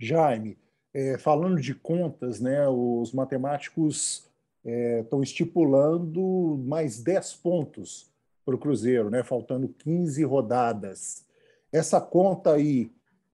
Jaime, 0.00 0.58
é, 0.94 1.18
falando 1.18 1.60
de 1.60 1.74
contas, 1.74 2.40
né, 2.40 2.66
os 2.68 3.12
matemáticos 3.12 4.30
estão 4.64 5.20
é, 5.20 5.22
estipulando 5.22 6.56
mais 6.64 7.02
10 7.02 7.34
pontos 7.34 8.10
para 8.46 8.54
o 8.54 8.58
Cruzeiro, 8.58 9.10
né, 9.10 9.22
faltando 9.22 9.68
15 9.68 10.24
rodadas. 10.24 11.26
Essa 11.72 12.00
conta 12.00 12.54
aí 12.54 12.90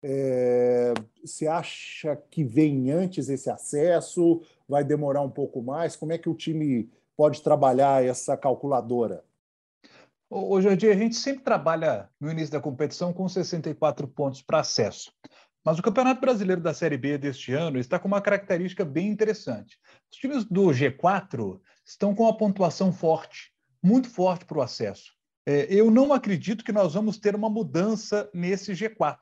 é, 0.06 0.92
você 1.24 1.46
acha 1.46 2.14
que 2.30 2.44
vem 2.44 2.90
antes 2.90 3.30
esse 3.30 3.48
acesso? 3.48 4.42
Vai 4.68 4.84
demorar 4.84 5.22
um 5.22 5.30
pouco 5.30 5.62
mais? 5.62 5.96
Como 5.96 6.12
é 6.12 6.18
que 6.18 6.28
o 6.28 6.34
time 6.34 6.90
pode 7.16 7.40
trabalhar 7.42 8.04
essa 8.04 8.36
calculadora? 8.36 9.24
Hoje 10.28 10.68
em 10.68 10.76
dia, 10.76 10.92
a 10.92 10.96
gente 10.96 11.16
sempre 11.16 11.42
trabalha 11.42 12.10
no 12.20 12.30
início 12.30 12.52
da 12.52 12.60
competição 12.60 13.14
com 13.14 13.26
64 13.26 14.06
pontos 14.08 14.42
para 14.42 14.60
acesso. 14.60 15.10
Mas 15.64 15.78
o 15.78 15.82
Campeonato 15.82 16.20
Brasileiro 16.20 16.60
da 16.60 16.74
Série 16.74 16.98
B 16.98 17.16
deste 17.16 17.52
ano 17.52 17.78
está 17.78 17.98
com 17.98 18.06
uma 18.06 18.20
característica 18.20 18.84
bem 18.84 19.08
interessante. 19.08 19.78
Os 20.12 20.18
times 20.18 20.44
do 20.44 20.66
G4 20.66 21.58
estão 21.86 22.14
com 22.14 22.24
uma 22.24 22.36
pontuação 22.36 22.92
forte, 22.92 23.50
muito 23.82 24.08
forte 24.10 24.44
para 24.44 24.58
o 24.58 24.62
acesso. 24.62 25.12
É, 25.46 25.66
eu 25.72 25.90
não 25.90 26.12
acredito 26.12 26.64
que 26.64 26.72
nós 26.72 26.92
vamos 26.92 27.18
ter 27.18 27.34
uma 27.34 27.48
mudança 27.48 28.28
nesse 28.34 28.72
G4. 28.72 29.20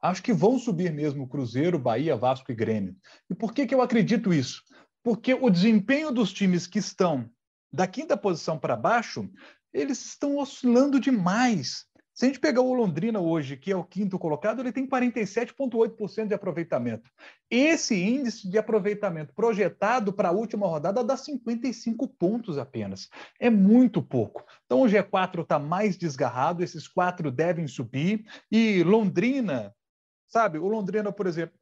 Acho 0.00 0.22
que 0.22 0.32
vão 0.32 0.58
subir 0.58 0.92
mesmo 0.92 1.28
Cruzeiro, 1.28 1.78
Bahia, 1.78 2.16
Vasco 2.16 2.52
e 2.52 2.54
Grêmio. 2.54 2.96
E 3.28 3.34
por 3.34 3.52
que, 3.52 3.66
que 3.66 3.74
eu 3.74 3.82
acredito 3.82 4.32
isso? 4.32 4.62
Porque 5.02 5.34
o 5.34 5.50
desempenho 5.50 6.12
dos 6.12 6.32
times 6.32 6.66
que 6.66 6.78
estão 6.78 7.28
da 7.72 7.86
quinta 7.86 8.16
posição 8.16 8.58
para 8.58 8.76
baixo, 8.76 9.28
eles 9.72 10.04
estão 10.04 10.38
oscilando 10.38 10.98
demais. 10.98 11.86
Se 12.20 12.26
a 12.26 12.28
gente 12.28 12.38
pegar 12.38 12.60
o 12.60 12.74
Londrina 12.74 13.18
hoje, 13.18 13.56
que 13.56 13.72
é 13.72 13.76
o 13.76 13.82
quinto 13.82 14.18
colocado, 14.18 14.60
ele 14.60 14.70
tem 14.70 14.86
47,8% 14.86 16.26
de 16.28 16.34
aproveitamento. 16.34 17.10
Esse 17.50 17.94
índice 17.94 18.46
de 18.46 18.58
aproveitamento 18.58 19.32
projetado 19.32 20.12
para 20.12 20.28
a 20.28 20.30
última 20.30 20.66
rodada 20.66 21.02
dá 21.02 21.16
55 21.16 22.06
pontos 22.06 22.58
apenas. 22.58 23.08
É 23.40 23.48
muito 23.48 24.02
pouco. 24.02 24.44
Então 24.66 24.82
o 24.82 24.84
G4 24.84 25.40
está 25.40 25.58
mais 25.58 25.96
desgarrado, 25.96 26.62
esses 26.62 26.86
quatro 26.86 27.30
devem 27.30 27.66
subir. 27.66 28.26
E 28.52 28.82
Londrina, 28.82 29.74
sabe? 30.28 30.58
O 30.58 30.68
Londrina, 30.68 31.10
por 31.10 31.26
exemplo, 31.26 31.56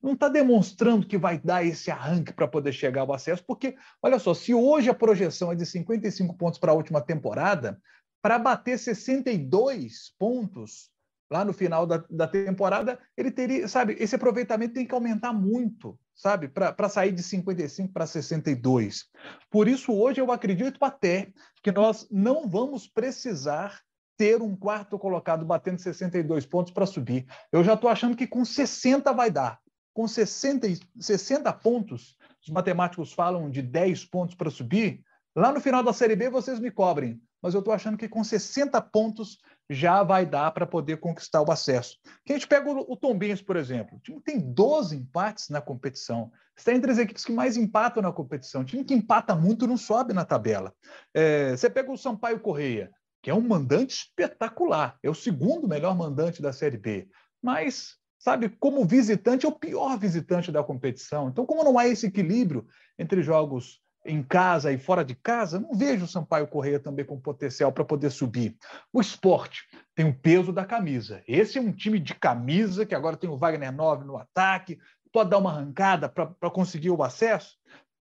não 0.00 0.12
está 0.12 0.28
demonstrando 0.28 1.08
que 1.08 1.18
vai 1.18 1.40
dar 1.40 1.66
esse 1.66 1.90
arranque 1.90 2.32
para 2.32 2.46
poder 2.46 2.72
chegar 2.72 3.00
ao 3.00 3.12
acesso, 3.12 3.42
porque, 3.44 3.74
olha 4.00 4.20
só, 4.20 4.32
se 4.32 4.54
hoje 4.54 4.88
a 4.88 4.94
projeção 4.94 5.50
é 5.50 5.56
de 5.56 5.66
55 5.66 6.36
pontos 6.36 6.60
para 6.60 6.70
a 6.70 6.74
última 6.76 7.00
temporada, 7.00 7.80
para 8.26 8.40
bater 8.40 8.76
62 8.76 10.12
pontos 10.18 10.90
lá 11.30 11.44
no 11.44 11.52
final 11.52 11.86
da, 11.86 12.04
da 12.10 12.26
temporada, 12.26 12.98
ele 13.16 13.30
teria, 13.30 13.68
sabe, 13.68 13.96
esse 14.00 14.16
aproveitamento 14.16 14.74
tem 14.74 14.84
que 14.84 14.92
aumentar 14.92 15.32
muito, 15.32 15.96
sabe, 16.12 16.48
para 16.48 16.88
sair 16.88 17.12
de 17.12 17.22
55 17.22 17.92
para 17.92 18.04
62. 18.04 19.04
Por 19.48 19.68
isso, 19.68 19.92
hoje 19.92 20.20
eu 20.20 20.32
acredito 20.32 20.84
até 20.84 21.32
que 21.62 21.70
nós 21.70 22.08
não 22.10 22.48
vamos 22.48 22.88
precisar 22.88 23.80
ter 24.16 24.42
um 24.42 24.56
quarto 24.56 24.98
colocado 24.98 25.44
batendo 25.44 25.80
62 25.80 26.46
pontos 26.46 26.72
para 26.72 26.84
subir. 26.84 27.28
Eu 27.52 27.62
já 27.62 27.74
estou 27.74 27.88
achando 27.88 28.16
que 28.16 28.26
com 28.26 28.44
60 28.44 29.12
vai 29.12 29.30
dar. 29.30 29.60
Com 29.94 30.08
60, 30.08 30.66
60 30.98 31.52
pontos, 31.52 32.16
os 32.42 32.48
matemáticos 32.48 33.12
falam 33.12 33.48
de 33.48 33.62
10 33.62 34.04
pontos 34.06 34.34
para 34.34 34.50
subir. 34.50 35.04
Lá 35.36 35.52
no 35.52 35.60
final 35.60 35.84
da 35.84 35.92
Série 35.92 36.16
B 36.16 36.28
vocês 36.28 36.58
me 36.58 36.72
cobrem, 36.72 37.20
mas 37.46 37.54
eu 37.54 37.60
estou 37.60 37.72
achando 37.72 37.96
que 37.96 38.08
com 38.08 38.24
60 38.24 38.80
pontos 38.82 39.38
já 39.70 40.02
vai 40.02 40.26
dar 40.26 40.50
para 40.50 40.66
poder 40.66 40.98
conquistar 40.98 41.42
o 41.42 41.50
acesso. 41.50 41.96
Que 42.24 42.32
a 42.32 42.36
gente 42.36 42.48
pega 42.48 42.68
o, 42.68 42.92
o 42.92 42.96
Tom 42.96 43.16
Benz, 43.16 43.40
por 43.40 43.56
exemplo. 43.56 43.96
O 43.96 44.00
time 44.00 44.20
tem 44.20 44.38
12 44.40 44.96
empates 44.96 45.48
na 45.48 45.60
competição. 45.60 46.30
Está 46.56 46.72
entre 46.72 46.90
as 46.90 46.98
equipes 46.98 47.24
que 47.24 47.32
mais 47.32 47.56
empatam 47.56 48.02
na 48.02 48.12
competição. 48.12 48.62
O 48.62 48.64
time 48.64 48.84
que 48.84 48.94
empata 48.94 49.34
muito 49.34 49.66
não 49.66 49.76
sobe 49.76 50.12
na 50.12 50.24
tabela. 50.24 50.74
É, 51.14 51.56
você 51.56 51.70
pega 51.70 51.90
o 51.90 51.96
Sampaio 51.96 52.40
Correia 52.40 52.90
que 53.22 53.30
é 53.30 53.34
um 53.34 53.40
mandante 53.40 53.92
espetacular, 53.92 54.96
é 55.02 55.10
o 55.10 55.14
segundo 55.14 55.66
melhor 55.66 55.96
mandante 55.96 56.40
da 56.40 56.52
Série 56.52 56.76
B. 56.76 57.08
Mas, 57.42 57.96
sabe, 58.20 58.48
como 58.48 58.84
visitante, 58.84 59.44
é 59.44 59.48
o 59.48 59.58
pior 59.58 59.98
visitante 59.98 60.52
da 60.52 60.62
competição. 60.62 61.28
Então, 61.28 61.44
como 61.44 61.64
não 61.64 61.76
há 61.76 61.88
esse 61.88 62.06
equilíbrio 62.06 62.64
entre 62.96 63.24
jogos 63.24 63.80
em 64.06 64.22
casa 64.22 64.72
e 64.72 64.78
fora 64.78 65.04
de 65.04 65.14
casa, 65.14 65.58
não 65.58 65.74
vejo 65.74 66.04
o 66.04 66.08
Sampaio 66.08 66.46
Correia 66.46 66.78
também 66.78 67.04
com 67.04 67.20
potencial 67.20 67.72
para 67.72 67.84
poder 67.84 68.10
subir. 68.10 68.56
O 68.92 69.00
esporte 69.00 69.64
tem 69.94 70.06
o 70.06 70.14
peso 70.14 70.52
da 70.52 70.64
camisa. 70.64 71.22
Esse 71.26 71.58
é 71.58 71.60
um 71.60 71.72
time 71.72 71.98
de 71.98 72.14
camisa, 72.14 72.86
que 72.86 72.94
agora 72.94 73.16
tem 73.16 73.28
o 73.28 73.36
Wagner 73.36 73.72
9 73.72 74.04
no 74.04 74.16
ataque, 74.16 74.78
pode 75.12 75.30
dar 75.30 75.38
uma 75.38 75.50
arrancada 75.50 76.08
para 76.08 76.50
conseguir 76.50 76.90
o 76.90 77.02
acesso? 77.02 77.56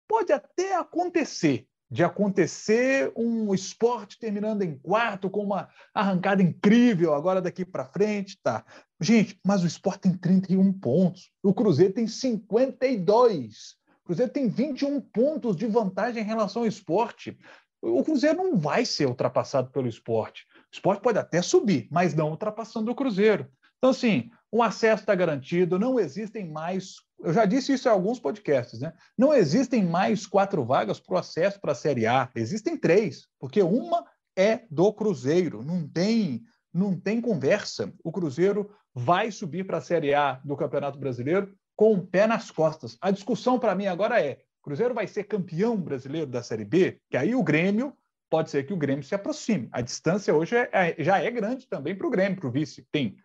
Pode 0.08 0.32
até 0.32 0.76
acontecer, 0.76 1.66
de 1.90 2.02
acontecer 2.02 3.12
um 3.16 3.54
esporte 3.54 4.18
terminando 4.18 4.62
em 4.62 4.78
quarto 4.78 5.30
com 5.30 5.42
uma 5.42 5.68
arrancada 5.94 6.42
incrível 6.42 7.14
agora 7.14 7.40
daqui 7.40 7.64
para 7.64 7.84
frente, 7.84 8.38
tá? 8.42 8.64
Gente, 9.00 9.38
mas 9.44 9.62
o 9.62 9.66
esporte 9.66 10.00
tem 10.02 10.16
31 10.16 10.72
pontos, 10.72 11.30
o 11.42 11.52
Cruzeiro 11.52 11.92
tem 11.92 12.06
52. 12.06 13.75
Cruzeiro 14.06 14.32
tem 14.32 14.48
21 14.48 15.00
pontos 15.00 15.56
de 15.56 15.66
vantagem 15.66 16.22
em 16.22 16.26
relação 16.26 16.62
ao 16.62 16.68
esporte. 16.68 17.36
O 17.82 18.04
Cruzeiro 18.04 18.38
não 18.38 18.56
vai 18.56 18.84
ser 18.84 19.06
ultrapassado 19.06 19.70
pelo 19.70 19.88
esporte. 19.88 20.46
O 20.72 20.75
esporte 20.75 21.02
pode 21.02 21.18
até 21.18 21.42
subir, 21.42 21.88
mas 21.90 22.14
não 22.14 22.30
ultrapassando 22.30 22.90
o 22.90 22.94
Cruzeiro. 22.94 23.50
Então, 23.78 23.90
assim, 23.90 24.30
o 24.50 24.62
acesso 24.62 25.02
está 25.02 25.14
garantido, 25.14 25.78
não 25.78 25.98
existem 25.98 26.48
mais. 26.48 26.94
Eu 27.18 27.32
já 27.32 27.44
disse 27.44 27.72
isso 27.72 27.88
em 27.88 27.90
alguns 27.90 28.20
podcasts, 28.20 28.80
né? 28.80 28.92
Não 29.18 29.34
existem 29.34 29.84
mais 29.84 30.26
quatro 30.26 30.64
vagas 30.64 31.00
para 31.00 31.14
o 31.16 31.18
acesso 31.18 31.60
para 31.60 31.72
a 31.72 31.75
Série 31.76 32.06
A. 32.06 32.30
Existem 32.34 32.76
três, 32.76 33.26
porque 33.40 33.62
uma 33.62 34.04
é 34.36 34.62
do 34.70 34.92
Cruzeiro. 34.92 35.62
Não 35.62 35.86
tem, 35.86 36.42
não 36.72 36.98
tem 36.98 37.20
conversa. 37.20 37.92
O 38.04 38.12
Cruzeiro 38.12 38.70
vai 38.94 39.32
subir 39.32 39.66
para 39.66 39.78
a 39.78 39.82
Série 39.82 40.14
A 40.14 40.40
do 40.44 40.56
Campeonato 40.56 40.98
Brasileiro 40.98 41.52
com 41.76 41.92
o 41.92 42.06
pé 42.06 42.26
nas 42.26 42.50
costas. 42.50 42.97
A 43.00 43.11
discussão 43.11 43.59
para 43.59 43.75
mim 43.75 43.87
agora 43.87 44.21
é: 44.21 44.38
Cruzeiro 44.62 44.95
vai 44.95 45.06
ser 45.06 45.25
campeão 45.25 45.76
brasileiro 45.76 46.26
da 46.26 46.42
Série 46.42 46.64
B? 46.64 46.99
Que 47.11 47.16
aí 47.16 47.35
o 47.35 47.42
Grêmio 47.42 47.97
pode 48.28 48.50
ser 48.50 48.64
que 48.64 48.73
o 48.73 48.76
Grêmio 48.76 49.04
se 49.04 49.14
aproxime. 49.14 49.68
A 49.71 49.80
distância 49.80 50.35
hoje 50.35 50.56
é, 50.56 50.68
é, 50.73 50.97
já 50.99 51.23
é 51.23 51.30
grande 51.30 51.68
também 51.68 51.95
para 51.95 52.06
o 52.06 52.11
Grêmio, 52.11 52.40
para 52.40 52.49
o 52.49 52.52
vice. 52.52 52.87
Tem 52.90 53.16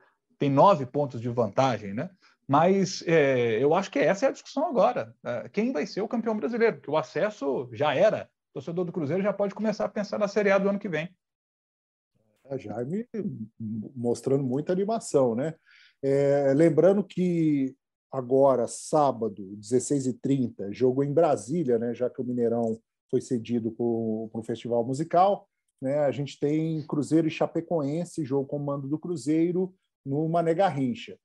tem 0.42 0.50
nove 0.50 0.88
pontos 0.88 1.22
de 1.22 1.30
vantagem, 1.30 1.94
né? 1.94 2.10
Mas 2.48 3.04
é, 3.06 3.64
eu 3.64 3.76
acho 3.76 3.92
que 3.92 4.00
essa 4.00 4.26
é 4.26 4.30
a 4.30 4.32
discussão 4.32 4.68
agora. 4.68 5.16
É, 5.24 5.48
quem 5.50 5.72
vai 5.72 5.86
ser 5.86 6.02
o 6.02 6.08
campeão 6.08 6.36
brasileiro? 6.36 6.78
Porque 6.78 6.90
o 6.90 6.98
acesso 6.98 7.70
já 7.72 7.94
era. 7.94 8.28
O 8.50 8.54
torcedor 8.56 8.84
do 8.84 8.92
Cruzeiro 8.92 9.22
já 9.22 9.32
pode 9.32 9.54
começar 9.54 9.86
a 9.86 9.90
pensar 9.90 10.18
na 10.18 10.28
Série 10.28 10.50
A 10.50 10.58
do 10.58 10.68
ano 10.68 10.80
que 10.80 10.90
vem. 10.90 11.16
É, 12.46 12.58
Jaime 12.58 13.08
mostrando 13.96 14.44
muita 14.44 14.74
animação, 14.74 15.36
né? 15.36 15.54
É, 16.02 16.52
lembrando 16.56 17.04
que 17.04 17.76
agora, 18.12 18.68
sábado, 18.68 19.56
16h30, 19.58 20.72
jogo 20.72 21.04
em 21.04 21.14
Brasília, 21.14 21.80
né? 21.80 21.94
Já 21.94 22.10
que 22.10 22.22
o 22.22 22.24
Mineirão 22.24 22.80
foi 23.10 23.22
cedido 23.22 23.72
para 23.72 23.84
o 23.86 24.44
Festival 24.44 24.84
Musical. 24.86 25.48
Né, 25.82 25.98
a 25.98 26.12
gente 26.12 26.40
tem 26.40 26.86
Cruzeiro 26.86 27.28
e 27.28 27.32
Chapecoense, 27.32 28.24
jogo 28.24 28.46
com 28.46 28.60
mando 28.60 28.88
do 28.88 29.00
Cruzeiro, 29.00 29.74
no 30.06 30.30
Mané 30.30 30.54
Garrincha. 30.54 31.18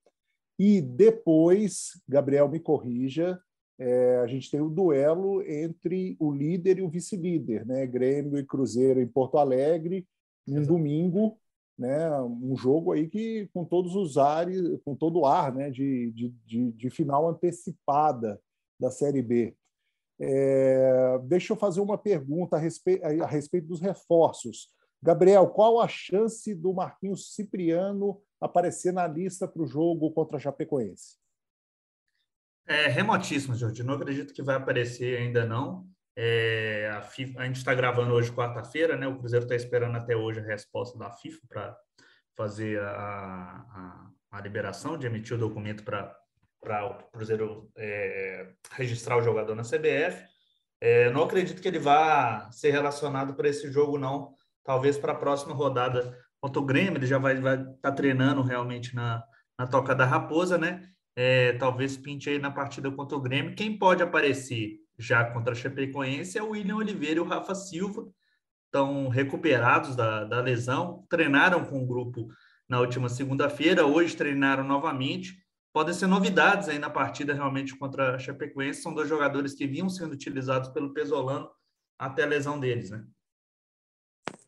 E 0.59 0.81
depois, 0.81 2.01
Gabriel 2.09 2.49
me 2.49 2.59
corrija, 2.59 3.39
é, 3.79 4.17
a 4.17 4.27
gente 4.27 4.51
tem 4.51 4.61
o 4.63 4.71
duelo 4.71 5.43
entre 5.43 6.17
o 6.19 6.33
líder 6.33 6.79
e 6.79 6.83
o 6.83 6.89
vice-líder, 6.89 7.67
né? 7.67 7.87
Grêmio 7.87 8.39
e 8.39 8.47
Cruzeiro 8.47 9.01
em 9.01 9.07
Porto 9.07 9.37
Alegre, 9.37 10.07
num 10.47 10.63
domingo, 10.63 11.39
né? 11.79 12.11
Um 12.23 12.57
jogo 12.57 12.93
aí 12.93 13.09
que 13.09 13.49
com 13.53 13.65
todos 13.65 13.95
os 13.95 14.17
ares, 14.17 14.61
com 14.85 14.95
todo 14.95 15.21
o 15.21 15.27
ar, 15.27 15.55
né? 15.55 15.71
De, 15.71 16.11
de, 16.13 16.29
de, 16.45 16.73
de 16.73 16.91
final 16.91 17.29
antecipada 17.29 18.41
da 18.79 18.91
Série 18.91 19.23
B. 19.23 19.57
É, 20.19 21.19
deixa 21.25 21.53
eu 21.53 21.57
fazer 21.57 21.81
uma 21.81 21.99
pergunta 21.99 22.57
a 22.57 22.59
respeito, 22.59 23.05
a 23.05 23.27
respeito 23.27 23.67
dos 23.67 23.81
reforços. 23.81 24.71
Gabriel, 25.03 25.49
qual 25.49 25.81
a 25.81 25.87
chance 25.87 26.55
do 26.55 26.73
Marquinhos 26.73 27.35
Cipriano 27.35 28.21
aparecer 28.41 28.93
na 28.93 29.07
lista 29.07 29.47
para 29.47 29.63
o 29.63 29.67
jogo 29.67 30.11
contra 30.13 30.37
a 30.37 30.41
Chapecoense? 30.41 31.17
É 32.67 32.89
remotíssimo, 32.89 33.55
Jorge. 33.55 33.83
Não 33.83 33.95
acredito 33.95 34.35
que 34.35 34.43
vai 34.43 34.57
aparecer 34.57 35.19
ainda 35.19 35.47
não. 35.47 35.87
É, 36.19 36.91
a, 36.97 37.03
FIFA, 37.03 37.41
a 37.41 37.45
gente 37.45 37.57
está 37.57 37.75
gravando 37.75 38.15
hoje 38.15 38.33
quarta-feira, 38.33 38.97
né? 38.97 39.07
O 39.07 39.19
Cruzeiro 39.19 39.45
está 39.45 39.55
esperando 39.55 39.97
até 39.97 40.17
hoje 40.17 40.41
a 40.41 40.43
resposta 40.43 40.99
da 40.99 41.11
FIFA 41.11 41.41
para 41.47 41.77
fazer 42.35 42.81
a, 42.81 42.91
a, 42.91 44.11
a, 44.31 44.41
liberação 44.41 44.97
de 44.97 45.07
emitir 45.07 45.37
o 45.37 45.41
documento 45.41 45.85
para 45.85 46.17
o 46.63 47.11
Cruzeiro 47.13 47.71
é, 47.77 48.49
registrar 48.73 49.19
o 49.19 49.23
jogador 49.23 49.55
na 49.55 49.63
CBF. 49.63 50.25
É, 50.81 51.11
não 51.11 51.25
acredito 51.25 51.61
que 51.61 51.69
ele 51.69 51.79
vá 51.79 52.51
ser 52.51 52.71
relacionado 52.71 53.35
para 53.35 53.49
esse 53.49 53.71
jogo, 53.71 53.99
não. 53.99 54.35
Talvez 54.65 54.97
para 54.97 55.13
a 55.13 55.17
próxima 55.17 55.55
rodada 55.55 56.19
contra 56.41 56.61
o 56.61 56.65
Grêmio, 56.65 56.97
ele 56.97 57.07
já 57.07 57.19
vai 57.19 57.37
estar 57.37 57.67
tá 57.83 57.93
treinando 57.93 58.43
realmente 58.43 58.95
na, 58.95 59.23
na 59.59 59.67
Toca 59.67 59.95
da 59.95 60.07
Raposa, 60.07 60.57
né? 60.57 60.89
É, 61.15 61.53
talvez 61.55 61.97
pinte 61.97 62.31
aí 62.31 62.39
na 62.39 62.51
partida 62.51 62.91
contra 62.91 63.17
o 63.17 63.21
Grêmio. 63.21 63.55
Quem 63.55 63.79
pode 63.79 64.03
aparecer 64.03 64.86
já 64.99 65.25
contra 65.25 65.53
a 65.53 65.57
Chapecoense 65.57 66.39
é 66.39 66.43
o 66.43 66.51
William 66.51 66.77
Oliveira 66.77 67.17
e 67.17 67.21
o 67.21 67.27
Rafa 67.27 67.55
Silva. 67.55 68.09
Estão 68.67 69.09
recuperados 69.09 69.95
da, 69.95 70.25
da 70.25 70.41
lesão, 70.41 71.07
treinaram 71.09 71.65
com 71.65 71.83
o 71.83 71.87
grupo 71.87 72.29
na 72.69 72.81
última 72.81 73.09
segunda-feira, 73.09 73.87
hoje 73.87 74.17
treinaram 74.17 74.65
novamente 74.65 75.47
podem 75.77 75.93
ser 75.93 76.07
novidades 76.07 76.71
aí 76.71 76.79
na 76.79 76.89
partida 76.89 77.35
realmente 77.35 77.77
contra 77.77 78.15
a 78.15 78.19
Chapecoense. 78.19 78.81
São 78.81 78.95
dois 78.95 79.11
jogadores 79.11 79.53
que 79.53 79.67
vinham 79.67 79.91
sendo 79.91 80.15
utilizados 80.15 80.71
pelo 80.71 80.95
Pesolano 80.95 81.51
até 81.99 82.23
a 82.23 82.27
lesão 82.27 82.59
deles, 82.59 82.89
né? 82.89 83.05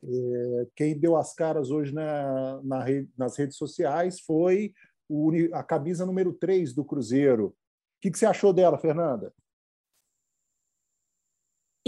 É, 0.03 0.67
quem 0.75 0.99
deu 0.99 1.19
as 1.19 1.35
caras 1.35 1.71
hoje 1.71 1.93
na, 1.93 2.63
na 2.63 2.83
rede, 2.83 3.11
nas 3.15 3.37
redes 3.37 3.59
sociais 3.59 4.21
foi 4.21 4.73
o, 5.07 5.31
a 5.53 5.63
camisa 5.63 6.07
número 6.07 6.33
3 6.33 6.73
do 6.73 6.83
Cruzeiro. 6.83 7.49
O 7.49 7.55
que, 8.01 8.11
que 8.11 8.19
você 8.19 8.25
achou 8.25 8.51
dela, 8.51 8.79
Fernanda? 8.79 9.31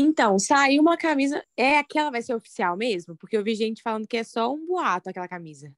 Então, 0.01 0.39
saiu 0.39 0.81
uma 0.81 0.97
camisa. 0.97 1.45
É 1.57 1.79
aquela 1.79 2.11
vai 2.11 2.23
ser 2.23 2.35
oficial 2.35 2.77
mesmo? 2.77 3.17
Porque 3.17 3.37
eu 3.37 3.45
vi 3.45 3.55
gente 3.55 3.83
falando 3.83 4.09
que 4.09 4.17
é 4.17 4.25
só 4.25 4.53
um 4.53 4.67
boato 4.67 5.11
aquela 5.11 5.29
camisa. 5.29 5.73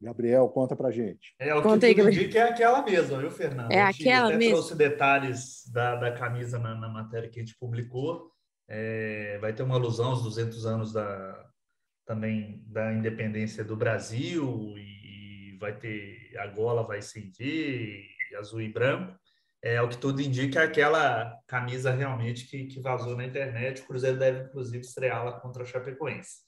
Gabriel, 0.00 0.48
conta 0.48 0.74
pra 0.74 0.90
gente. 0.90 1.34
É 1.38 1.54
o 1.54 1.62
conta 1.62 1.92
que 1.92 2.00
aí, 2.00 2.06
indica 2.08 2.38
é 2.38 2.42
aquela 2.42 2.82
mesma, 2.82 3.18
viu, 3.18 3.30
Fernando? 3.30 3.70
É 3.70 3.82
aquela 3.82 4.28
até 4.28 4.38
mesmo. 4.38 4.54
trouxe 4.54 4.74
detalhes 4.74 5.68
da, 5.70 5.96
da 5.96 6.12
camisa 6.12 6.58
na, 6.58 6.74
na 6.74 6.88
matéria 6.88 7.28
que 7.28 7.38
a 7.38 7.42
gente 7.42 7.58
publicou. 7.58 8.30
É, 8.66 9.36
vai 9.40 9.52
ter 9.52 9.62
uma 9.62 9.74
alusão 9.74 10.10
aos 10.10 10.22
200 10.22 10.64
anos 10.64 10.92
da, 10.92 11.50
também 12.06 12.64
da 12.66 12.94
independência 12.94 13.62
do 13.62 13.76
Brasil 13.76 14.74
e 14.78 15.58
vai 15.60 15.76
ter 15.76 16.34
a 16.38 16.46
gola 16.46 16.82
vai 16.82 17.02
ser 17.02 17.20
em 17.20 18.36
azul 18.36 18.62
e 18.62 18.72
branco. 18.72 19.19
É 19.62 19.80
o 19.82 19.88
que 19.88 19.98
tudo 19.98 20.22
indica 20.22 20.60
é 20.60 20.64
aquela 20.64 21.38
camisa 21.46 21.90
realmente 21.90 22.46
que, 22.46 22.66
que 22.66 22.80
vazou 22.80 23.16
na 23.16 23.26
internet. 23.26 23.82
O 23.82 23.86
Cruzeiro 23.86 24.18
deve, 24.18 24.44
inclusive, 24.44 24.80
estreá-la 24.80 25.32
contra 25.40 25.62
a 25.62 25.66
Chapecoense. 25.66 26.40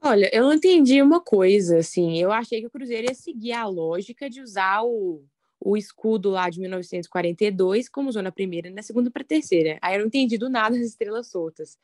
Olha, 0.00 0.30
eu 0.34 0.44
não 0.44 0.54
entendi 0.54 1.00
uma 1.00 1.20
coisa, 1.20 1.78
assim, 1.78 2.18
eu 2.18 2.30
achei 2.30 2.60
que 2.60 2.66
o 2.66 2.70
Cruzeiro 2.70 3.06
ia 3.08 3.14
seguir 3.14 3.52
a 3.52 3.66
lógica 3.66 4.28
de 4.28 4.42
usar 4.42 4.82
o, 4.82 5.24
o 5.58 5.78
escudo 5.78 6.28
lá 6.28 6.50
de 6.50 6.60
1942 6.60 7.88
como 7.88 8.10
usou 8.10 8.22
na 8.22 8.30
primeira 8.30 8.68
na 8.70 8.82
segunda 8.82 9.10
para 9.10 9.24
terceira. 9.24 9.78
Aí 9.80 9.94
eu 9.94 10.00
não 10.00 10.06
entendi 10.06 10.36
do 10.36 10.50
nada 10.50 10.76
as 10.76 10.82
estrelas 10.82 11.28
soltas. 11.28 11.78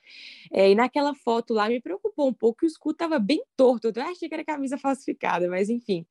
É, 0.53 0.71
e 0.71 0.75
naquela 0.75 1.15
foto 1.15 1.55
lá 1.55 1.67
me 1.69 1.81
preocupou 1.81 2.29
um 2.29 2.35
pouco 2.35 2.61
que 2.61 2.67
o 2.67 2.69
escudo 2.69 2.93
estava 2.93 3.19
bem 3.19 3.43
torto. 3.57 3.89
Eu 3.89 4.03
achei 4.03 4.29
que 4.29 4.35
era 4.35 4.45
camisa 4.45 4.77
falsificada, 4.77 5.49
mas 5.49 5.71
enfim. 5.71 6.07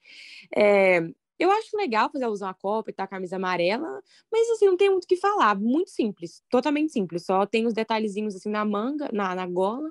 É, 0.55 1.01
eu 1.39 1.51
acho 1.51 1.75
legal 1.77 2.09
fazer 2.11 2.25
alusão 2.25 2.49
à 2.49 2.53
Copa 2.53 2.89
e 2.89 2.93
tal, 2.93 3.05
a 3.05 3.07
camisa 3.07 3.37
amarela, 3.37 4.01
mas 4.31 4.49
assim, 4.51 4.65
não 4.65 4.77
tem 4.77 4.89
muito 4.89 5.05
o 5.05 5.07
que 5.07 5.15
falar. 5.15 5.55
Muito 5.55 5.89
simples, 5.89 6.43
totalmente 6.49 6.91
simples. 6.91 7.25
Só 7.25 7.45
tem 7.45 7.65
os 7.65 7.73
detalhezinhos 7.73 8.35
assim 8.35 8.49
na 8.49 8.65
manga, 8.65 9.09
na, 9.13 9.33
na 9.33 9.47
gola 9.47 9.89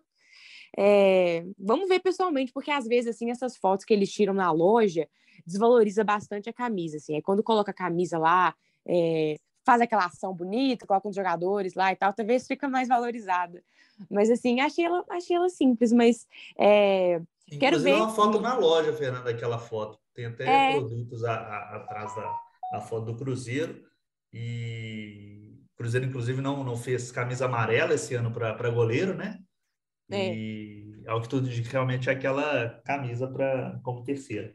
é, 0.77 1.45
vamos 1.59 1.89
ver 1.89 2.01
pessoalmente, 2.01 2.53
porque 2.53 2.71
às 2.71 2.87
vezes, 2.87 3.17
assim, 3.17 3.31
essas 3.31 3.57
fotos 3.57 3.85
que 3.85 3.93
eles 3.93 4.13
tiram 4.13 4.35
na 4.35 4.51
loja 4.51 5.09
desvaloriza 5.47 6.05
bastante 6.05 6.49
a 6.49 6.53
camisa, 6.53 6.99
assim. 6.99 7.15
Aí 7.17 7.23
quando 7.23 7.43
coloca 7.43 7.71
a 7.71 7.75
camisa 7.75 8.19
lá, 8.19 8.55
é, 8.87 9.39
faz 9.65 9.81
aquela 9.81 10.07
ação 10.07 10.35
bonita, 10.35 10.87
coloca 10.87 11.09
os 11.09 11.17
jogadores 11.17 11.75
lá 11.75 11.93
e 11.93 11.97
tal, 11.97 12.13
talvez 12.13 12.47
fica 12.47 12.69
mais 12.69 12.89
valorizada. 12.89 13.63
Mas, 14.11 14.31
assim, 14.31 14.61
achei 14.61 14.85
ela, 14.85 15.05
achei 15.11 15.35
ela 15.35 15.49
simples, 15.49 15.93
mas 15.93 16.27
é, 16.57 17.21
quero 17.59 17.81
ver... 17.81 17.95
uma 17.95 18.11
foto 18.11 18.41
na 18.41 18.57
loja, 18.57 18.93
Fernanda, 18.93 19.31
aquela 19.31 19.59
foto. 19.59 19.99
Tem 20.19 20.27
até 20.27 20.73
é... 20.73 20.73
produtos 20.73 21.23
a, 21.23 21.33
a, 21.33 21.77
atrás 21.77 22.13
da, 22.17 22.41
da 22.73 22.81
foto 22.81 23.13
do 23.13 23.17
Cruzeiro. 23.17 23.87
E 24.33 25.63
o 25.73 25.77
Cruzeiro, 25.77 26.07
inclusive, 26.07 26.43
não, 26.43 26.65
não 26.65 26.77
fez 26.77 27.13
camisa 27.13 27.45
amarela 27.45 27.95
esse 27.95 28.17
ano 28.17 28.33
para 28.33 28.69
goleiro, 28.69 29.15
né? 29.15 29.39
É. 30.11 30.35
E 30.35 31.05
ao 31.07 31.23
que 31.23 31.29
tudo 31.29 31.47
indica, 31.47 31.71
realmente 31.71 32.11
é 32.11 32.13
aquela 32.13 32.81
camisa 32.81 33.29
para 33.29 33.79
como 33.85 34.03
terceira. 34.03 34.53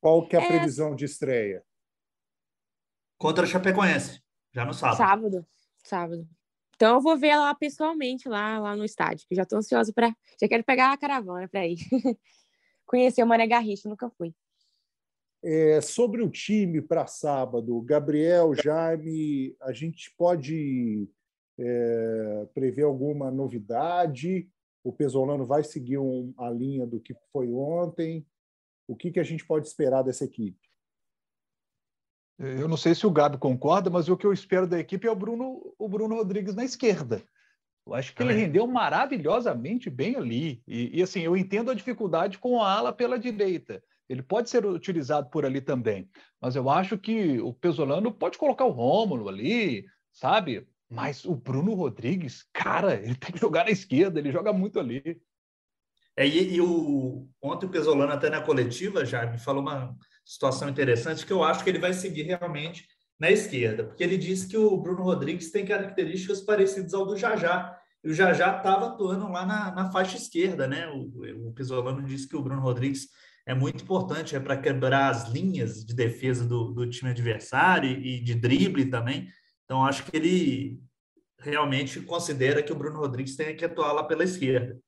Qual 0.00 0.28
que 0.28 0.36
é 0.36 0.38
a 0.38 0.44
é... 0.44 0.46
previsão 0.46 0.94
de 0.94 1.06
estreia? 1.06 1.64
Contra 3.18 3.42
a 3.42 3.48
Chapecoense, 3.48 4.22
já 4.52 4.64
no 4.64 4.72
sábado. 4.72 4.96
Sábado, 4.96 5.46
sábado. 5.82 6.28
Então 6.76 6.94
eu 6.94 7.00
vou 7.00 7.18
ver 7.18 7.28
ela 7.30 7.52
pessoalmente 7.56 8.28
lá, 8.28 8.60
lá 8.60 8.76
no 8.76 8.84
estádio, 8.84 9.26
que 9.28 9.34
já 9.34 9.42
estou 9.42 9.58
ansiosa 9.58 9.92
para, 9.92 10.14
já 10.40 10.46
quero 10.46 10.62
pegar 10.62 10.92
a 10.92 10.96
caravana 10.96 11.48
para 11.48 11.66
ir. 11.66 11.78
Conhecer 12.86 13.24
o 13.24 13.26
Mané 13.26 13.48
Garrincha, 13.48 13.88
nunca 13.88 14.08
fui. 14.08 14.32
É, 15.44 15.80
sobre 15.80 16.22
o 16.22 16.30
time 16.30 16.80
para 16.80 17.06
sábado, 17.06 17.80
Gabriel, 17.82 18.54
Jaime, 18.54 19.56
a 19.60 19.72
gente 19.72 20.14
pode 20.16 21.08
é, 21.58 22.46
prever 22.54 22.84
alguma 22.84 23.30
novidade? 23.30 24.48
O 24.84 24.92
Pesolano 24.92 25.44
vai 25.44 25.64
seguir 25.64 25.98
um, 25.98 26.32
a 26.38 26.48
linha 26.48 26.86
do 26.86 27.00
que 27.00 27.14
foi 27.32 27.48
ontem? 27.48 28.26
O 28.86 28.94
que, 28.94 29.10
que 29.10 29.20
a 29.20 29.24
gente 29.24 29.44
pode 29.44 29.66
esperar 29.66 30.02
dessa 30.02 30.24
equipe? 30.24 30.58
Eu 32.38 32.66
não 32.66 32.76
sei 32.76 32.94
se 32.94 33.06
o 33.06 33.10
Gabi 33.10 33.38
concorda, 33.38 33.88
mas 33.90 34.08
o 34.08 34.16
que 34.16 34.26
eu 34.26 34.32
espero 34.32 34.66
da 34.66 34.78
equipe 34.78 35.06
é 35.06 35.10
o 35.10 35.16
Bruno, 35.16 35.74
o 35.78 35.88
Bruno 35.88 36.16
Rodrigues 36.16 36.54
na 36.54 36.64
esquerda. 36.64 37.22
Eu 37.86 37.94
acho 37.94 38.14
que 38.14 38.22
ele 38.22 38.32
rendeu 38.32 38.66
maravilhosamente 38.66 39.90
bem 39.90 40.16
ali. 40.16 40.62
E, 40.66 40.98
e, 40.98 41.02
assim, 41.02 41.20
eu 41.20 41.36
entendo 41.36 41.70
a 41.70 41.74
dificuldade 41.74 42.38
com 42.38 42.60
a 42.60 42.72
ala 42.72 42.92
pela 42.92 43.18
direita. 43.18 43.82
Ele 44.08 44.22
pode 44.22 44.50
ser 44.50 44.64
utilizado 44.66 45.30
por 45.30 45.44
ali 45.44 45.60
também. 45.60 46.08
Mas 46.40 46.56
eu 46.56 46.68
acho 46.68 46.98
que 46.98 47.40
o 47.40 47.52
Pesolano 47.52 48.12
pode 48.12 48.36
colocar 48.36 48.64
o 48.64 48.70
Rômulo 48.70 49.28
ali, 49.28 49.84
sabe? 50.12 50.66
Mas 50.88 51.24
o 51.24 51.34
Bruno 51.34 51.74
Rodrigues, 51.74 52.44
cara, 52.52 52.94
ele 53.02 53.14
tem 53.14 53.32
que 53.32 53.40
jogar 53.40 53.64
na 53.64 53.70
esquerda, 53.70 54.18
ele 54.18 54.32
joga 54.32 54.52
muito 54.52 54.78
ali. 54.78 55.20
É, 56.16 56.26
e, 56.26 56.54
e 56.54 56.60
o, 56.60 57.26
ontem 57.40 57.66
o 57.66 57.70
Pesolano, 57.70 58.12
até 58.12 58.28
na 58.28 58.42
coletiva, 58.42 59.04
já 59.04 59.24
me 59.24 59.38
falou 59.38 59.62
uma 59.62 59.96
situação 60.24 60.68
interessante 60.68 61.24
que 61.24 61.32
eu 61.32 61.42
acho 61.42 61.64
que 61.64 61.70
ele 61.70 61.78
vai 61.78 61.94
seguir 61.94 62.24
realmente 62.24 62.86
na 63.18 63.30
esquerda, 63.30 63.84
porque 63.84 64.02
ele 64.02 64.18
disse 64.18 64.48
que 64.48 64.56
o 64.56 64.76
Bruno 64.76 65.02
Rodrigues 65.02 65.50
tem 65.50 65.64
características 65.64 66.40
parecidas 66.40 66.92
ao 66.92 67.06
do 67.06 67.16
Jajá. 67.16 67.78
E 68.04 68.10
o 68.10 68.14
Jajá 68.14 68.56
estava 68.56 68.88
atuando 68.88 69.28
lá 69.28 69.46
na, 69.46 69.70
na, 69.70 69.92
faixa 69.92 70.16
esquerda, 70.16 70.66
né? 70.66 70.88
O, 70.88 71.48
o 71.48 71.52
Pesolano 71.52 72.02
disse 72.02 72.28
que 72.28 72.36
o 72.36 72.42
Bruno 72.42 72.60
Rodrigues 72.60 73.08
é 73.46 73.54
muito 73.54 73.82
importante 73.82 74.36
é 74.36 74.40
para 74.40 74.56
quebrar 74.56 75.10
as 75.10 75.28
linhas 75.28 75.84
de 75.84 75.94
defesa 75.94 76.46
do, 76.46 76.72
do 76.72 76.88
time 76.88 77.10
adversário 77.10 77.90
e, 77.90 78.16
e 78.16 78.20
de 78.20 78.34
drible 78.34 78.86
também. 78.86 79.28
Então, 79.64 79.84
acho 79.84 80.04
que 80.04 80.16
ele 80.16 80.80
realmente 81.38 82.00
considera 82.00 82.62
que 82.62 82.72
o 82.72 82.76
Bruno 82.76 83.00
Rodrigues 83.00 83.36
tem 83.36 83.56
que 83.56 83.64
atuar 83.64 83.92
lá 83.92 84.04
pela 84.04 84.24
esquerda. 84.24 84.78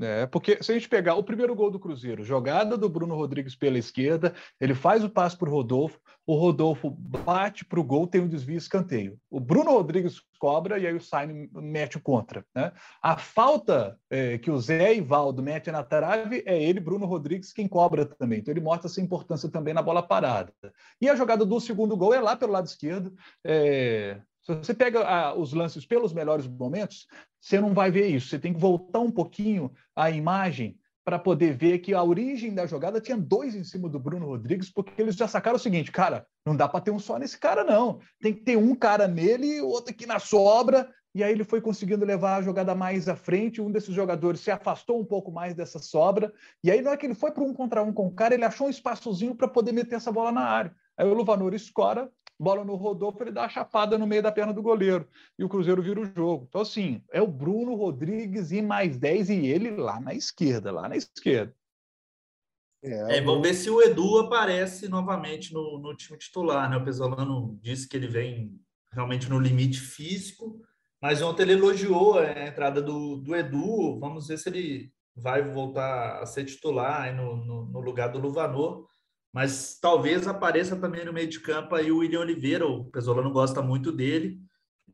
É, 0.00 0.26
porque 0.26 0.62
se 0.62 0.70
a 0.70 0.74
gente 0.74 0.88
pegar 0.88 1.16
o 1.16 1.24
primeiro 1.24 1.54
gol 1.56 1.70
do 1.70 1.80
Cruzeiro, 1.80 2.22
jogada 2.22 2.76
do 2.76 2.88
Bruno 2.88 3.16
Rodrigues 3.16 3.56
pela 3.56 3.78
esquerda, 3.78 4.32
ele 4.60 4.74
faz 4.74 5.02
o 5.02 5.10
passe 5.10 5.36
para 5.36 5.48
o 5.48 5.52
Rodolfo, 5.52 5.98
o 6.24 6.36
Rodolfo 6.36 6.90
bate 6.90 7.64
para 7.64 7.80
o 7.80 7.84
gol, 7.84 8.06
tem 8.06 8.20
um 8.20 8.28
desvio 8.28 8.56
escanteio. 8.56 9.18
O 9.28 9.40
Bruno 9.40 9.72
Rodrigues 9.72 10.22
cobra 10.38 10.78
e 10.78 10.86
aí 10.86 10.94
o 10.94 11.00
Sainz 11.00 11.50
mete 11.52 11.96
o 11.96 12.00
contra. 12.00 12.44
Né? 12.54 12.70
A 13.02 13.16
falta 13.16 13.98
é, 14.08 14.38
que 14.38 14.50
o 14.50 14.60
Zé 14.60 14.94
Ivaldo 14.94 15.42
mete 15.42 15.70
na 15.72 15.82
trave 15.82 16.44
é 16.46 16.62
ele, 16.62 16.78
Bruno 16.78 17.06
Rodrigues, 17.06 17.52
quem 17.52 17.66
cobra 17.66 18.04
também. 18.04 18.38
Então 18.38 18.52
ele 18.52 18.60
mostra 18.60 18.88
essa 18.88 19.00
importância 19.00 19.50
também 19.50 19.74
na 19.74 19.82
bola 19.82 20.02
parada. 20.02 20.52
E 21.00 21.08
a 21.08 21.16
jogada 21.16 21.44
do 21.44 21.60
segundo 21.60 21.96
gol 21.96 22.14
é 22.14 22.20
lá 22.20 22.36
pelo 22.36 22.52
lado 22.52 22.66
esquerdo. 22.66 23.12
É, 23.44 24.20
se 24.48 24.54
você 24.54 24.74
pega 24.74 25.00
ah, 25.06 25.34
os 25.34 25.52
lances 25.52 25.84
pelos 25.84 26.12
melhores 26.12 26.46
momentos, 26.46 27.06
você 27.40 27.60
não 27.60 27.74
vai 27.74 27.90
ver 27.90 28.06
isso. 28.06 28.28
Você 28.28 28.38
tem 28.38 28.54
que 28.54 28.60
voltar 28.60 29.00
um 29.00 29.10
pouquinho 29.10 29.70
a 29.94 30.10
imagem 30.10 30.78
para 31.04 31.18
poder 31.18 31.54
ver 31.54 31.78
que 31.78 31.94
a 31.94 32.02
origem 32.02 32.54
da 32.54 32.66
jogada 32.66 33.00
tinha 33.00 33.16
dois 33.16 33.54
em 33.54 33.64
cima 33.64 33.88
do 33.88 33.98
Bruno 33.98 34.26
Rodrigues, 34.26 34.70
porque 34.70 35.00
eles 35.00 35.16
já 35.16 35.26
sacaram 35.26 35.56
o 35.56 35.60
seguinte, 35.60 35.92
cara, 35.92 36.26
não 36.44 36.56
dá 36.56 36.68
para 36.68 36.80
ter 36.80 36.90
um 36.90 36.98
só 36.98 37.18
nesse 37.18 37.38
cara, 37.38 37.64
não. 37.64 37.98
Tem 38.20 38.32
que 38.32 38.42
ter 38.42 38.56
um 38.56 38.74
cara 38.74 39.06
nele 39.06 39.56
e 39.56 39.60
outro 39.60 39.92
aqui 39.92 40.06
na 40.06 40.18
sobra. 40.18 40.88
E 41.14 41.22
aí 41.22 41.32
ele 41.32 41.44
foi 41.44 41.60
conseguindo 41.60 42.04
levar 42.04 42.36
a 42.36 42.42
jogada 42.42 42.74
mais 42.74 43.08
à 43.08 43.16
frente. 43.16 43.60
Um 43.60 43.70
desses 43.70 43.94
jogadores 43.94 44.40
se 44.40 44.50
afastou 44.50 45.00
um 45.00 45.04
pouco 45.04 45.30
mais 45.30 45.54
dessa 45.54 45.78
sobra. 45.78 46.32
E 46.62 46.70
aí, 46.70 46.80
na 46.80 46.90
hora 46.90 46.98
que 46.98 47.06
ele 47.06 47.14
foi 47.14 47.30
para 47.32 47.42
um 47.42 47.52
contra 47.52 47.82
um 47.82 47.92
com 47.92 48.06
o 48.06 48.14
cara, 48.14 48.34
ele 48.34 48.44
achou 48.44 48.66
um 48.66 48.70
espaçozinho 48.70 49.34
para 49.34 49.48
poder 49.48 49.72
meter 49.72 49.96
essa 49.96 50.12
bola 50.12 50.30
na 50.30 50.42
área. 50.42 50.74
Aí 50.96 51.06
o 51.06 51.14
Luvanor 51.14 51.54
escora, 51.54 52.10
bola 52.38 52.64
no 52.64 52.76
Rodolfo, 52.76 53.22
ele 53.22 53.32
dá 53.32 53.44
a 53.44 53.48
chapada 53.48 53.98
no 53.98 54.06
meio 54.06 54.22
da 54.22 54.32
perna 54.32 54.52
do 54.52 54.62
goleiro. 54.62 55.08
E 55.38 55.44
o 55.44 55.48
Cruzeiro 55.48 55.82
vira 55.82 56.00
o 56.00 56.04
jogo. 56.04 56.46
Então, 56.48 56.60
assim, 56.60 57.02
é 57.10 57.20
o 57.20 57.26
Bruno 57.26 57.74
Rodrigues 57.74 58.52
e 58.52 58.62
mais 58.62 58.96
10 58.96 59.30
e 59.30 59.46
ele 59.46 59.70
lá 59.70 60.00
na 60.00 60.14
esquerda, 60.14 60.70
lá 60.70 60.88
na 60.88 60.96
esquerda. 60.96 61.54
É, 62.82 63.18
é, 63.18 63.20
vamos 63.20 63.42
ver 63.42 63.54
se 63.54 63.68
o 63.68 63.82
Edu 63.82 64.18
aparece 64.18 64.88
novamente 64.88 65.52
no, 65.52 65.78
no 65.78 65.96
time 65.96 66.16
titular, 66.16 66.70
né? 66.70 66.76
O 66.76 66.84
Pesolano 66.84 67.58
disse 67.60 67.88
que 67.88 67.96
ele 67.96 68.06
vem 68.06 68.60
realmente 68.92 69.28
no 69.28 69.38
limite 69.38 69.80
físico, 69.80 70.60
mas 71.02 71.20
ontem 71.20 71.42
ele 71.42 71.52
elogiou 71.52 72.18
a 72.18 72.46
entrada 72.46 72.80
do, 72.80 73.16
do 73.16 73.34
Edu. 73.34 73.98
Vamos 73.98 74.28
ver 74.28 74.38
se 74.38 74.48
ele 74.48 74.92
vai 75.14 75.42
voltar 75.42 76.20
a 76.22 76.26
ser 76.26 76.44
titular 76.44 77.14
no, 77.14 77.36
no, 77.36 77.66
no, 77.66 77.80
lugar 77.80 78.08
do 78.08 78.18
Luvanor. 78.18 78.86
Mas 79.32 79.78
talvez 79.78 80.26
apareça 80.26 80.76
também 80.76 81.04
no 81.04 81.12
meio 81.12 81.28
de 81.28 81.40
campo 81.40 81.74
aí 81.74 81.92
o 81.92 81.98
William 81.98 82.20
Oliveira. 82.20 82.66
O 82.66 82.84
Pesolano 82.84 83.30
gosta 83.30 83.60
muito 83.60 83.92
dele, 83.92 84.40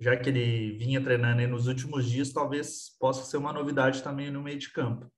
já 0.00 0.16
que 0.16 0.28
ele 0.28 0.76
vinha 0.76 1.02
treinando 1.02 1.46
nos 1.48 1.66
últimos 1.66 2.08
dias, 2.08 2.32
talvez 2.32 2.96
possa 2.98 3.24
ser 3.24 3.36
uma 3.36 3.52
novidade 3.52 4.02
também 4.02 4.30
no 4.30 4.42
meio 4.42 4.58
de 4.58 4.72
campo. 4.72 5.10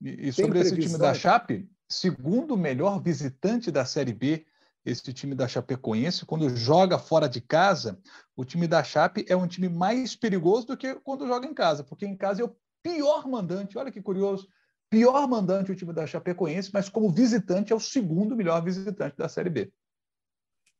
E, 0.00 0.28
e 0.28 0.32
sobre 0.32 0.60
esse 0.60 0.76
time 0.76 0.98
da 0.98 1.12
Chape, 1.12 1.68
segundo 1.88 2.56
melhor 2.56 3.00
visitante 3.00 3.70
da 3.70 3.84
Série 3.84 4.12
B, 4.12 4.46
esse 4.84 5.12
time 5.12 5.34
da 5.34 5.46
Chapecoense, 5.46 6.26
quando 6.26 6.48
joga 6.56 6.98
fora 6.98 7.28
de 7.28 7.40
casa, 7.40 8.00
o 8.36 8.44
time 8.44 8.66
da 8.66 8.82
Chape 8.82 9.24
é 9.28 9.36
um 9.36 9.46
time 9.46 9.68
mais 9.68 10.16
perigoso 10.16 10.66
do 10.68 10.76
que 10.76 10.94
quando 10.96 11.26
joga 11.26 11.46
em 11.46 11.54
casa, 11.54 11.84
porque 11.84 12.04
em 12.04 12.16
casa 12.16 12.42
é 12.42 12.44
o 12.44 12.56
pior 12.82 13.28
mandante. 13.28 13.78
Olha 13.78 13.92
que 13.92 14.02
curioso. 14.02 14.48
Pior 14.92 15.26
mandante 15.26 15.72
o 15.72 15.74
time 15.74 15.90
da 15.90 16.06
Chapecoense, 16.06 16.70
mas 16.70 16.90
como 16.90 17.10
visitante 17.10 17.72
é 17.72 17.74
o 17.74 17.80
segundo 17.80 18.36
melhor 18.36 18.62
visitante 18.62 19.16
da 19.16 19.26
Série 19.26 19.48
B. 19.48 19.72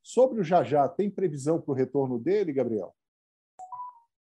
Sobre 0.02 0.38
o 0.38 0.44
Jajá, 0.44 0.86
tem 0.86 1.08
previsão 1.10 1.58
para 1.58 1.72
o 1.72 1.74
retorno 1.74 2.18
dele, 2.18 2.52
Gabriel? 2.52 2.94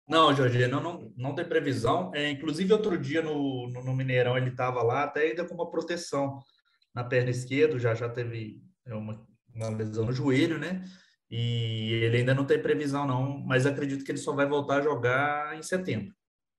Não, 0.09 0.35
Jorge, 0.35 0.67
não, 0.69 0.83
não, 0.83 1.13
não 1.15 1.35
tem 1.35 1.45
previsão. 1.45 2.11
É, 2.15 2.31
inclusive, 2.31 2.73
outro 2.73 2.97
dia 2.97 3.21
no, 3.21 3.69
no, 3.69 3.85
no 3.85 3.95
Mineirão 3.95 4.39
ele 4.39 4.49
estava 4.49 4.83
lá, 4.83 5.05
até 5.05 5.21
ainda 5.21 5.47
com 5.47 5.55
uma 5.55 5.71
proteção 5.71 6.39
na 6.95 7.05
perna 7.05 7.29
esquerda, 7.29 7.79
já 7.79 7.95
já 7.95 8.09
teve 8.09 8.63
é, 8.87 8.95
uma, 8.95 9.23
uma 9.55 9.69
lesão 9.69 10.07
no 10.07 10.13
joelho, 10.13 10.59
né? 10.59 10.83
E 11.31 11.93
ele 12.05 12.17
ainda 12.17 12.35
não 12.35 12.47
tem 12.47 12.63
previsão, 12.63 13.07
não, 13.07 13.39
mas 13.41 13.67
acredito 13.67 14.03
que 14.03 14.11
ele 14.11 14.17
só 14.17 14.35
vai 14.35 14.47
voltar 14.47 14.79
a 14.79 14.83
jogar 14.83 15.59
em 15.59 15.63
setembro. 15.63 16.15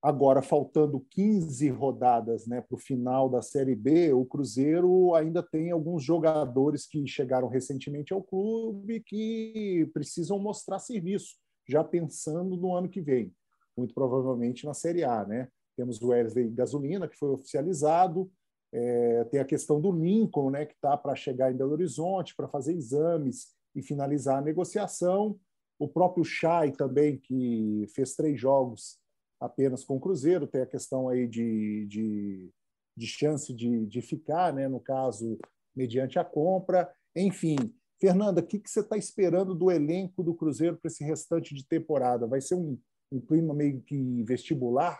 Agora, 0.05 0.43
faltando 0.43 1.03
15 1.09 1.67
rodadas 1.71 2.45
né, 2.45 2.61
para 2.61 2.75
o 2.75 2.77
final 2.77 3.27
da 3.27 3.41
Série 3.41 3.75
B, 3.75 4.13
o 4.13 4.23
Cruzeiro 4.23 5.15
ainda 5.15 5.41
tem 5.41 5.71
alguns 5.71 6.03
jogadores 6.03 6.85
que 6.85 7.07
chegaram 7.07 7.47
recentemente 7.47 8.13
ao 8.13 8.21
clube 8.21 8.99
que 8.99 9.89
precisam 9.95 10.37
mostrar 10.37 10.77
serviço, 10.77 11.37
já 11.67 11.83
pensando 11.83 12.55
no 12.55 12.75
ano 12.75 12.87
que 12.87 13.01
vem, 13.01 13.33
muito 13.75 13.95
provavelmente 13.95 14.63
na 14.63 14.75
Série 14.75 15.03
A. 15.03 15.25
Né? 15.25 15.47
Temos 15.75 15.99
o 15.99 16.09
Wesley 16.09 16.51
Gasolina, 16.51 17.07
que 17.07 17.17
foi 17.17 17.29
oficializado, 17.29 18.31
é, 18.71 19.23
tem 19.23 19.39
a 19.39 19.45
questão 19.45 19.81
do 19.81 19.91
Lincoln, 19.91 20.51
né, 20.51 20.67
que 20.67 20.75
está 20.75 20.95
para 20.95 21.15
chegar 21.15 21.51
em 21.51 21.57
Belo 21.57 21.71
Horizonte 21.71 22.35
para 22.35 22.47
fazer 22.47 22.75
exames 22.75 23.55
e 23.73 23.81
finalizar 23.81 24.37
a 24.37 24.41
negociação. 24.41 25.35
O 25.79 25.87
próprio 25.87 26.23
Chay 26.23 26.73
também, 26.73 27.17
que 27.17 27.87
fez 27.95 28.13
três 28.13 28.39
jogos 28.39 29.03
apenas 29.39 29.83
com 29.83 29.97
o 29.97 29.99
Cruzeiro, 29.99 30.47
tem 30.47 30.61
a 30.61 30.67
questão 30.67 31.09
aí 31.09 31.27
de, 31.27 31.85
de, 31.87 32.49
de 32.95 33.07
chance 33.07 33.53
de, 33.53 33.85
de 33.85 34.01
ficar, 34.01 34.53
né, 34.53 34.67
no 34.67 34.79
caso, 34.79 35.37
mediante 35.75 36.17
a 36.17 36.23
compra. 36.23 36.91
Enfim, 37.15 37.55
Fernanda, 37.99 38.41
o 38.41 38.45
que, 38.45 38.59
que 38.59 38.69
você 38.69 38.81
está 38.81 38.97
esperando 38.97 39.53
do 39.53 39.71
elenco 39.71 40.23
do 40.23 40.33
Cruzeiro 40.33 40.77
para 40.77 40.87
esse 40.87 41.03
restante 41.03 41.53
de 41.53 41.65
temporada? 41.65 42.27
Vai 42.27 42.41
ser 42.41 42.55
um, 42.55 42.77
um 43.11 43.19
clima 43.19 43.53
meio 43.53 43.81
que 43.81 44.23
vestibular? 44.23 44.99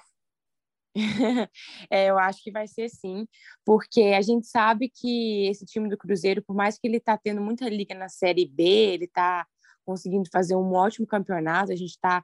é, 1.90 2.10
eu 2.10 2.18
acho 2.18 2.42
que 2.42 2.52
vai 2.52 2.68
ser 2.68 2.90
sim, 2.90 3.28
porque 3.66 4.02
a 4.18 4.22
gente 4.22 4.48
sabe 4.48 4.90
que 4.90 5.46
esse 5.48 5.66
time 5.66 5.90
do 5.90 5.98
Cruzeiro, 5.98 6.42
por 6.42 6.56
mais 6.56 6.80
que 6.80 6.88
ele 6.88 6.98
está 6.98 7.18
tendo 7.18 7.42
muita 7.42 7.68
liga 7.68 7.94
na 7.94 8.08
Série 8.08 8.48
B, 8.48 8.64
ele 8.64 9.06
está 9.06 9.46
conseguindo 9.86 10.30
fazer 10.32 10.56
um 10.56 10.72
ótimo 10.74 11.06
campeonato, 11.06 11.72
a 11.72 11.76
gente 11.76 11.92
está 11.92 12.24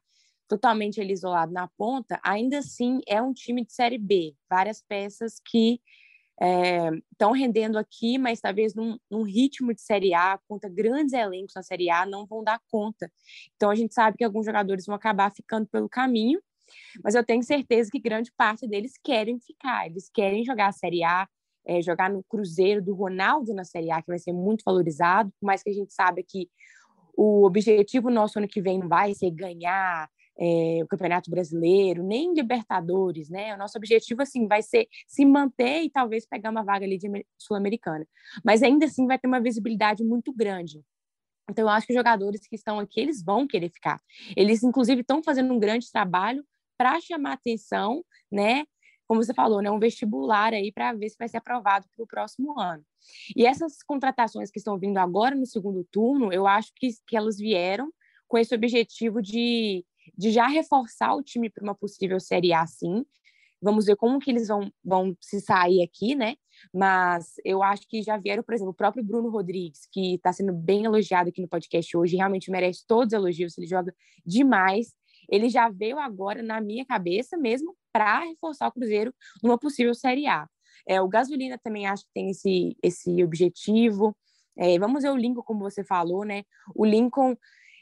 totalmente 0.52 1.00
ele 1.00 1.14
isolado 1.14 1.54
na 1.54 1.70
ponta, 1.78 2.20
ainda 2.22 2.58
assim 2.58 3.00
é 3.08 3.22
um 3.22 3.32
time 3.32 3.64
de 3.64 3.72
Série 3.72 3.98
B, 3.98 4.36
várias 4.50 4.82
peças 4.82 5.40
que 5.46 5.80
estão 7.14 7.34
é, 7.34 7.38
rendendo 7.38 7.78
aqui, 7.78 8.18
mas 8.18 8.42
talvez 8.42 8.76
num, 8.76 8.98
num, 9.10 9.24
ritmo 9.24 9.74
de 9.74 9.82
Série 9.82 10.14
A, 10.14 10.38
contra 10.50 10.70
grandes 10.70 11.14
elencos 11.14 11.54
na 11.56 11.64
Série 11.64 11.90
A, 11.90 12.06
não 12.06 12.26
vão 12.26 12.44
dar 12.44 12.60
conta. 12.70 13.10
Então 13.56 13.70
a 13.70 13.76
gente 13.76 13.94
sabe 13.94 14.18
que 14.18 14.26
alguns 14.26 14.46
jogadores 14.46 14.86
vão 14.86 14.94
acabar 14.94 15.32
ficando 15.32 15.66
pelo 15.68 15.88
caminho, 15.88 16.42
mas 17.02 17.16
eu 17.16 17.24
tenho 17.24 17.44
certeza 17.44 17.90
que 17.90 18.00
grande 18.00 18.30
parte 18.36 18.68
deles 18.68 19.00
querem 19.02 19.40
ficar, 19.40 19.86
eles 19.86 20.10
querem 20.14 20.44
jogar 20.44 20.68
a 20.68 20.74
Série 20.74 21.02
A, 21.02 21.30
é, 21.66 21.82
jogar 21.82 22.10
no 22.10 22.24
Cruzeiro 22.24 22.82
do 22.82 22.94
Ronaldo 22.94 23.54
na 23.54 23.64
Série 23.64 23.90
A, 23.90 24.02
que 24.02 24.10
vai 24.10 24.20
ser 24.20 24.34
muito 24.34 24.64
valorizado, 24.66 25.32
por 25.40 25.46
mais 25.46 25.64
que 25.64 25.70
a 25.70 25.74
gente 25.74 25.94
saiba 25.94 26.22
que 26.28 26.50
o 27.16 27.46
objetivo 27.46 28.10
nosso 28.10 28.38
ano 28.38 28.50
que 28.50 28.62
vem 28.62 28.80
não 28.80 28.90
vai 28.90 29.14
ser 29.14 29.32
ganhar 29.32 30.10
é, 30.40 30.80
o 30.84 30.88
Campeonato 30.88 31.30
Brasileiro, 31.30 32.04
nem 32.04 32.34
Libertadores, 32.34 33.30
né? 33.30 33.54
O 33.54 33.58
nosso 33.58 33.78
objetivo, 33.78 34.22
assim, 34.22 34.48
vai 34.48 34.62
ser 34.62 34.88
se 35.08 35.26
manter 35.26 35.84
e 35.84 35.90
talvez 35.90 36.26
pegar 36.26 36.50
uma 36.50 36.64
vaga 36.64 36.86
ali 36.86 36.98
de 36.98 37.08
Sul-Americana. 37.38 38.08
Mas 38.44 38.64
ainda 38.64 38.86
assim 38.86 39.06
vai 39.06 39.20
ter 39.20 39.28
uma 39.28 39.42
visibilidade 39.42 40.04
muito 40.04 40.34
grande. 40.34 40.84
Então, 41.50 41.66
eu 41.66 41.70
acho 41.70 41.86
que 41.86 41.94
os 41.94 41.98
jogadores 41.98 42.48
que 42.48 42.56
estão 42.56 42.80
aqui, 42.80 43.02
eles 43.02 43.24
vão 43.24 43.46
querer 43.46 43.70
ficar. 43.70 44.00
Eles, 44.36 44.64
inclusive, 44.64 45.02
estão 45.02 45.22
fazendo 45.22 45.54
um 45.54 45.60
grande 45.60 45.92
trabalho 45.92 46.46
para 46.78 47.00
chamar 47.02 47.34
atenção, 47.34 48.04
né? 48.32 48.66
Como 49.06 49.22
você 49.22 49.34
falou, 49.34 49.62
né, 49.62 49.70
um 49.70 49.78
vestibular 49.78 50.54
aí 50.54 50.72
para 50.72 50.94
ver 50.94 51.10
se 51.10 51.18
vai 51.20 51.28
ser 51.28 51.38
aprovado 51.38 51.86
para 51.94 52.04
o 52.04 52.08
próximo 52.08 52.58
ano. 52.58 52.82
E 53.36 53.46
essas 53.46 53.84
contratações 53.84 54.50
que 54.50 54.58
estão 54.58 54.80
vindo 54.80 54.98
agora 54.98 55.36
no 55.36 55.46
segundo 55.46 55.84
turno, 55.92 56.32
eu 56.32 56.48
acho 56.48 56.72
que, 56.76 56.90
que 57.06 57.18
elas 57.18 57.38
vieram 57.38 57.92
com 58.26 58.38
esse 58.38 58.56
objetivo 58.56 59.22
de, 59.22 59.86
de 60.18 60.32
já 60.32 60.48
reforçar 60.48 61.16
o 61.16 61.24
time 61.24 61.50
para 61.50 61.64
uma 61.64 61.76
possível 61.76 62.20
Série 62.20 62.54
A, 62.54 62.66
sim. 62.66 63.06
Vamos 63.62 63.86
ver 63.86 63.96
como 63.96 64.20
que 64.20 64.32
eles 64.32 64.48
vão, 64.48 64.72
vão 64.84 65.16
se 65.22 65.40
sair 65.40 65.84
aqui, 65.84 66.16
né? 66.16 66.36
Mas 66.74 67.36
eu 67.46 67.62
acho 67.62 67.88
que 67.88 68.02
já 68.02 68.18
vieram, 68.18 68.42
por 68.42 68.56
exemplo, 68.56 68.72
o 68.72 68.76
próprio 68.76 69.04
Bruno 69.04 69.30
Rodrigues, 69.30 69.88
que 69.92 70.16
está 70.16 70.34
sendo 70.34 70.52
bem 70.52 70.86
elogiado 70.86 71.30
aqui 71.30 71.42
no 71.42 71.48
podcast 71.48 71.96
hoje, 71.96 72.16
realmente 72.16 72.50
merece 72.50 72.86
todos 72.88 73.08
os 73.08 73.14
elogios, 73.14 73.58
ele 73.58 73.68
joga 73.68 73.94
demais 74.26 74.96
ele 75.32 75.50
já 75.50 75.70
veio 75.70 75.98
agora 75.98 76.44
na 76.44 76.60
minha 76.60 76.86
cabeça 76.86 77.38
mesmo 77.38 77.76
para 77.92 78.26
reforçar 78.26 78.68
o 78.68 78.72
Cruzeiro 78.72 79.14
numa 79.42 79.58
possível 79.58 79.96
Série 79.96 80.28
A. 80.28 80.48
É, 80.88 81.02
o 81.02 81.08
Gasolina 81.08 81.58
também 81.58 81.88
acho 81.88 82.04
que 82.04 82.12
tem 82.14 82.30
esse, 82.30 82.76
esse 82.84 83.24
objetivo. 83.24 84.16
É, 84.58 84.78
vamos 84.78 85.04
ver 85.04 85.10
o 85.10 85.16
Lincoln, 85.16 85.44
como 85.44 85.60
você 85.62 85.84
falou, 85.84 86.26
né? 86.26 86.44
O 86.76 86.86
Lincoln, 86.86 87.36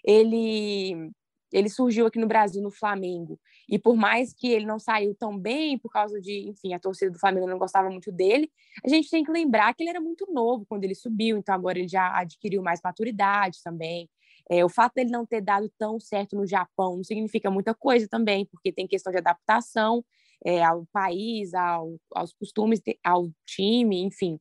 ele, 0.06 1.12
ele 1.52 1.70
surgiu 1.70 2.06
aqui 2.06 2.20
no 2.20 2.28
Brasil, 2.28 2.62
no 2.62 2.72
Flamengo. 2.72 3.40
E 3.68 3.78
por 3.78 3.96
mais 3.96 4.34
que 4.34 4.48
ele 4.48 4.66
não 4.66 4.80
saiu 4.80 5.16
tão 5.16 5.38
bem, 5.38 5.78
por 5.78 5.92
causa 5.92 6.20
de, 6.20 6.48
enfim, 6.48 6.74
a 6.74 6.80
torcida 6.80 7.12
do 7.12 7.20
Flamengo 7.20 7.48
não 7.48 7.58
gostava 7.58 7.90
muito 7.90 8.12
dele, 8.12 8.52
a 8.84 8.90
gente 8.90 9.10
tem 9.10 9.24
que 9.24 9.32
lembrar 9.32 9.74
que 9.74 9.84
ele 9.84 9.90
era 9.90 10.02
muito 10.02 10.26
novo 10.32 10.66
quando 10.68 10.84
ele 10.84 10.96
subiu, 10.96 11.38
então 11.38 11.54
agora 11.54 11.80
ele 11.80 11.88
já 11.88 12.18
adquiriu 12.18 12.62
mais 12.62 12.80
maturidade 12.84 13.60
também. 13.64 14.10
É, 14.50 14.66
o 14.66 14.70
fato 14.70 14.94
dele 14.96 15.12
não 15.12 15.26
ter 15.26 15.42
dado 15.42 15.72
tão 15.78 16.00
certo 16.00 16.36
no 16.36 16.46
Japão 16.46 16.98
não 16.98 17.04
significa 17.04 17.52
muita 17.52 17.74
coisa 17.76 18.08
também, 18.08 18.46
porque 18.46 18.72
tem 18.72 18.88
questão 18.88 19.12
de 19.12 19.20
adaptação 19.20 20.04
é, 20.44 20.64
ao 20.64 20.86
país, 20.92 21.54
ao, 21.54 21.96
aos 22.14 22.34
costumes, 22.34 22.82
ao 23.04 23.30
time, 23.46 24.02
enfim. 24.02 24.40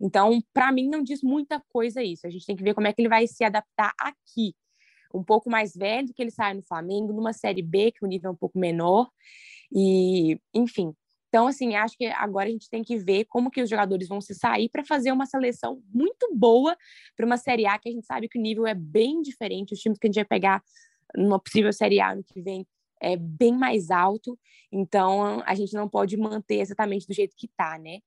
Então, 0.00 0.40
para 0.52 0.70
mim, 0.70 0.88
não 0.88 1.02
diz 1.02 1.22
muita 1.22 1.60
coisa 1.68 2.02
isso. 2.02 2.26
A 2.26 2.30
gente 2.30 2.46
tem 2.46 2.54
que 2.54 2.62
ver 2.62 2.74
como 2.74 2.86
é 2.86 2.92
que 2.92 3.00
ele 3.00 3.08
vai 3.08 3.26
se 3.26 3.42
adaptar 3.42 3.92
aqui. 3.98 4.54
Um 5.12 5.22
pouco 5.22 5.50
mais 5.50 5.74
velho 5.74 6.12
que 6.14 6.22
ele 6.22 6.30
sai 6.30 6.54
no 6.54 6.62
Flamengo, 6.62 7.12
numa 7.12 7.32
Série 7.32 7.62
B, 7.62 7.92
que 7.92 8.04
o 8.04 8.08
nível 8.08 8.30
é 8.30 8.32
um 8.32 8.36
pouco 8.36 8.58
menor. 8.58 9.10
E, 9.72 10.40
enfim, 10.54 10.94
então, 11.28 11.46
assim, 11.46 11.76
acho 11.76 11.96
que 11.96 12.06
agora 12.06 12.48
a 12.48 12.52
gente 12.52 12.70
tem 12.70 12.82
que 12.82 12.96
ver 12.96 13.26
como 13.26 13.50
que 13.50 13.60
os 13.60 13.68
jogadores 13.68 14.08
vão 14.08 14.20
se 14.20 14.34
sair 14.34 14.68
para 14.70 14.84
fazer 14.84 15.12
uma 15.12 15.26
seleção 15.26 15.82
muito 15.92 16.34
boa 16.34 16.76
para 17.14 17.26
uma 17.26 17.36
Série 17.36 17.66
A, 17.66 17.78
que 17.78 17.88
a 17.88 17.92
gente 17.92 18.06
sabe 18.06 18.28
que 18.28 18.38
o 18.38 18.42
nível 18.42 18.66
é 18.66 18.74
bem 18.74 19.20
diferente. 19.20 19.74
Os 19.74 19.80
times 19.80 19.98
que 19.98 20.06
a 20.06 20.08
gente 20.08 20.16
vai 20.16 20.24
pegar 20.24 20.62
numa 21.14 21.38
possível 21.38 21.72
Série 21.72 22.00
A 22.00 22.14
no 22.14 22.24
que 22.24 22.40
vem 22.40 22.66
é 23.00 23.16
bem 23.16 23.52
mais 23.52 23.90
alto. 23.90 24.38
Então, 24.72 25.42
a 25.44 25.54
gente 25.54 25.74
não 25.74 25.88
pode 25.88 26.16
manter 26.16 26.60
exatamente 26.60 27.06
do 27.06 27.14
jeito 27.14 27.36
que 27.36 27.46
está, 27.46 27.78
né? 27.78 28.00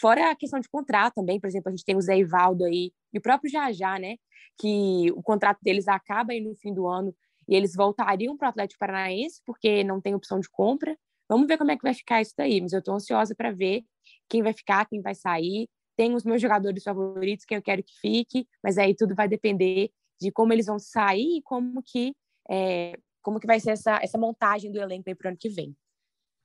Fora 0.00 0.30
a 0.30 0.36
questão 0.36 0.60
de 0.60 0.68
contrato 0.68 1.14
também, 1.14 1.40
por 1.40 1.48
exemplo, 1.48 1.68
a 1.68 1.70
gente 1.72 1.84
tem 1.84 1.96
o 1.96 2.00
Zé 2.00 2.18
Ivaldo 2.18 2.64
aí, 2.64 2.92
e 3.12 3.18
o 3.18 3.22
próprio 3.22 3.50
Jajá, 3.50 3.98
né? 3.98 4.16
Que 4.58 5.10
o 5.12 5.22
contrato 5.22 5.58
deles 5.62 5.88
acaba 5.88 6.32
aí 6.32 6.40
no 6.40 6.54
fim 6.54 6.72
do 6.72 6.86
ano 6.86 7.14
e 7.48 7.54
eles 7.54 7.74
voltariam 7.74 8.36
para 8.36 8.46
o 8.46 8.50
Atlético 8.50 8.78
Paranaense, 8.78 9.40
porque 9.44 9.82
não 9.82 10.00
tem 10.00 10.14
opção 10.14 10.38
de 10.38 10.48
compra. 10.50 10.96
Vamos 11.28 11.46
ver 11.46 11.58
como 11.58 11.70
é 11.70 11.76
que 11.76 11.82
vai 11.82 11.94
ficar 11.94 12.20
isso 12.20 12.34
daí, 12.36 12.60
mas 12.60 12.72
eu 12.72 12.78
estou 12.78 12.94
ansiosa 12.94 13.34
para 13.34 13.50
ver 13.50 13.84
quem 14.28 14.42
vai 14.42 14.52
ficar, 14.52 14.86
quem 14.86 15.00
vai 15.00 15.14
sair. 15.14 15.68
Tenho 15.96 16.14
os 16.14 16.24
meus 16.24 16.40
jogadores 16.40 16.82
favoritos, 16.84 17.44
quem 17.44 17.56
eu 17.56 17.62
quero 17.62 17.82
que 17.82 17.92
fique, 18.00 18.46
mas 18.62 18.78
aí 18.78 18.94
tudo 18.94 19.14
vai 19.14 19.26
depender 19.28 19.90
de 20.20 20.30
como 20.30 20.52
eles 20.52 20.66
vão 20.66 20.78
sair 20.78 21.38
e 21.38 21.42
como 21.42 21.82
que, 21.82 22.14
é, 22.50 22.98
como 23.22 23.40
que 23.40 23.46
vai 23.46 23.58
ser 23.60 23.70
essa, 23.70 23.98
essa 24.02 24.18
montagem 24.18 24.70
do 24.70 24.80
elenco 24.80 25.04
para 25.16 25.26
o 25.26 25.28
ano 25.30 25.38
que 25.38 25.48
vem. 25.48 25.74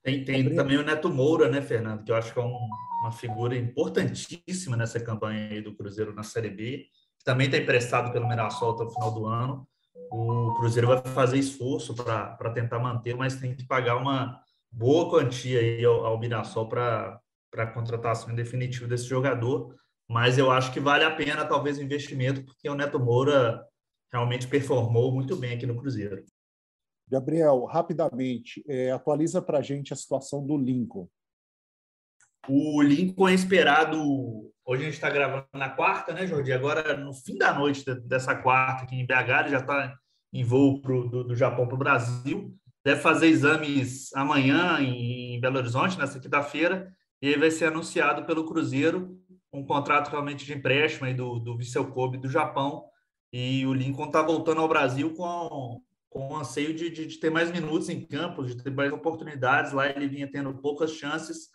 Tem, 0.04 0.22
tem 0.22 0.54
também 0.54 0.76
o 0.76 0.84
Neto 0.84 1.08
Moura, 1.08 1.48
né, 1.48 1.62
Fernando? 1.62 2.04
Que 2.04 2.12
eu 2.12 2.16
acho 2.16 2.30
que 2.30 2.38
é 2.38 2.42
um, 2.42 2.68
uma 3.00 3.10
figura 3.10 3.56
importantíssima 3.56 4.76
nessa 4.76 5.00
campanha 5.00 5.48
aí 5.48 5.62
do 5.62 5.74
Cruzeiro 5.74 6.14
na 6.14 6.22
Série 6.22 6.50
B. 6.50 6.84
Também 7.24 7.46
está 7.46 7.56
emprestado 7.56 8.12
pelo 8.12 8.28
Mirassol 8.28 8.74
até 8.74 8.84
o 8.84 8.90
final 8.90 9.10
do 9.14 9.24
ano. 9.24 9.66
O 10.12 10.52
Cruzeiro 10.58 10.88
vai 10.88 10.98
fazer 10.98 11.38
esforço 11.38 11.94
para 11.94 12.50
tentar 12.52 12.78
manter, 12.78 13.16
mas 13.16 13.36
tem 13.36 13.56
que 13.56 13.66
pagar 13.66 13.96
uma 13.96 14.38
boa 14.70 15.08
quantia 15.08 15.58
aí 15.58 15.82
ao, 15.82 16.04
ao 16.04 16.20
Mirassol 16.20 16.68
para 16.68 17.18
a 17.56 17.66
contratação 17.66 18.34
definitiva 18.34 18.86
desse 18.86 19.06
jogador. 19.06 19.74
Mas 20.06 20.36
eu 20.36 20.50
acho 20.50 20.70
que 20.70 20.80
vale 20.80 21.02
a 21.02 21.10
pena, 21.10 21.46
talvez, 21.46 21.78
o 21.78 21.82
investimento, 21.82 22.44
porque 22.44 22.68
o 22.68 22.74
Neto 22.74 23.00
Moura 23.00 23.64
realmente 24.12 24.46
performou 24.46 25.10
muito 25.10 25.34
bem 25.34 25.54
aqui 25.54 25.64
no 25.64 25.76
Cruzeiro. 25.76 26.22
Gabriel, 27.08 27.64
rapidamente, 27.64 28.64
é, 28.66 28.90
atualiza 28.90 29.42
para 29.42 29.58
a 29.58 29.62
gente 29.62 29.92
a 29.92 29.96
situação 29.96 30.44
do 30.46 30.56
Lincoln. 30.56 31.08
O 32.48 32.82
Lincoln 32.82 33.28
é 33.28 33.34
esperado. 33.34 33.98
Hoje 34.64 34.82
a 34.82 34.84
gente 34.86 34.94
está 34.94 35.10
gravando 35.10 35.46
na 35.54 35.70
quarta, 35.70 36.12
né, 36.12 36.26
Jordi? 36.26 36.52
Agora, 36.52 36.96
no 36.96 37.12
fim 37.12 37.36
da 37.36 37.52
noite 37.52 37.84
dessa 38.02 38.34
quarta, 38.34 38.84
aqui 38.84 38.96
em 38.96 39.06
BH, 39.06 39.40
ele 39.40 39.48
já 39.50 39.58
está 39.58 39.94
em 40.32 40.42
voo 40.42 40.80
pro, 40.80 41.08
do, 41.08 41.24
do 41.24 41.36
Japão 41.36 41.66
para 41.66 41.74
o 41.74 41.78
Brasil. 41.78 42.54
Deve 42.84 43.00
fazer 43.00 43.28
exames 43.28 44.12
amanhã 44.14 44.78
em 44.80 45.40
Belo 45.40 45.58
Horizonte, 45.58 45.98
nessa 45.98 46.20
quinta-feira, 46.20 46.92
e 47.22 47.28
aí 47.28 47.38
vai 47.38 47.50
ser 47.50 47.66
anunciado 47.66 48.26
pelo 48.26 48.44
Cruzeiro 48.44 49.18
um 49.54 49.64
contrato 49.64 50.10
realmente 50.10 50.44
de 50.44 50.52
empréstimo 50.52 51.06
aí 51.06 51.14
do, 51.14 51.38
do 51.38 51.56
Viseu 51.56 51.90
Kobe 51.92 52.18
do 52.18 52.28
Japão. 52.28 52.84
E 53.32 53.64
o 53.66 53.72
Lincoln 53.72 54.06
está 54.06 54.20
voltando 54.20 54.60
ao 54.60 54.68
Brasil 54.68 55.14
com, 55.14 55.80
com 56.14 56.28
o 56.28 56.36
anseio 56.36 56.72
de, 56.72 56.88
de, 56.90 57.06
de, 57.06 57.18
ter 57.18 57.28
mais 57.28 57.50
minutos 57.50 57.88
em 57.88 58.00
campo, 58.00 58.44
de 58.44 58.54
ter 58.54 58.70
mais 58.70 58.92
oportunidades. 58.92 59.72
Lá 59.72 59.88
ele 59.88 60.06
vinha 60.06 60.30
tendo 60.30 60.54
poucas 60.54 60.92
chances. 60.92 61.50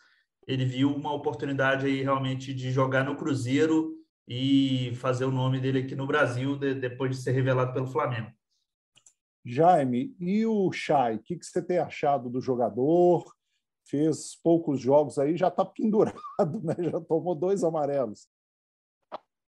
Ele 0.45 0.65
viu 0.65 0.93
uma 0.93 1.13
oportunidade 1.13 1.85
aí 1.85 2.01
realmente 2.03 2.53
de 2.53 2.69
jogar 2.69 3.05
no 3.05 3.15
Cruzeiro 3.15 3.95
e 4.27 4.93
fazer 4.95 5.23
o 5.23 5.31
nome 5.31 5.61
dele 5.61 5.79
aqui 5.79 5.95
no 5.95 6.05
Brasil 6.05 6.57
de, 6.57 6.73
depois 6.73 7.15
de 7.15 7.23
ser 7.23 7.31
revelado 7.31 7.71
pelo 7.71 7.87
Flamengo. 7.87 8.29
Jaime, 9.45 10.13
e 10.19 10.45
o 10.45 10.69
Chay, 10.73 11.15
o 11.15 11.19
que, 11.19 11.37
que 11.37 11.45
você 11.45 11.61
tem 11.61 11.77
achado 11.77 12.29
do 12.29 12.41
jogador? 12.41 13.33
Fez 13.87 14.35
poucos 14.43 14.81
jogos 14.81 15.17
aí, 15.17 15.37
já 15.37 15.47
está 15.47 15.63
pendurado, 15.63 16.19
né? 16.61 16.75
já 16.91 16.99
tomou 16.99 17.33
dois 17.33 17.63
amarelos. 17.63 18.27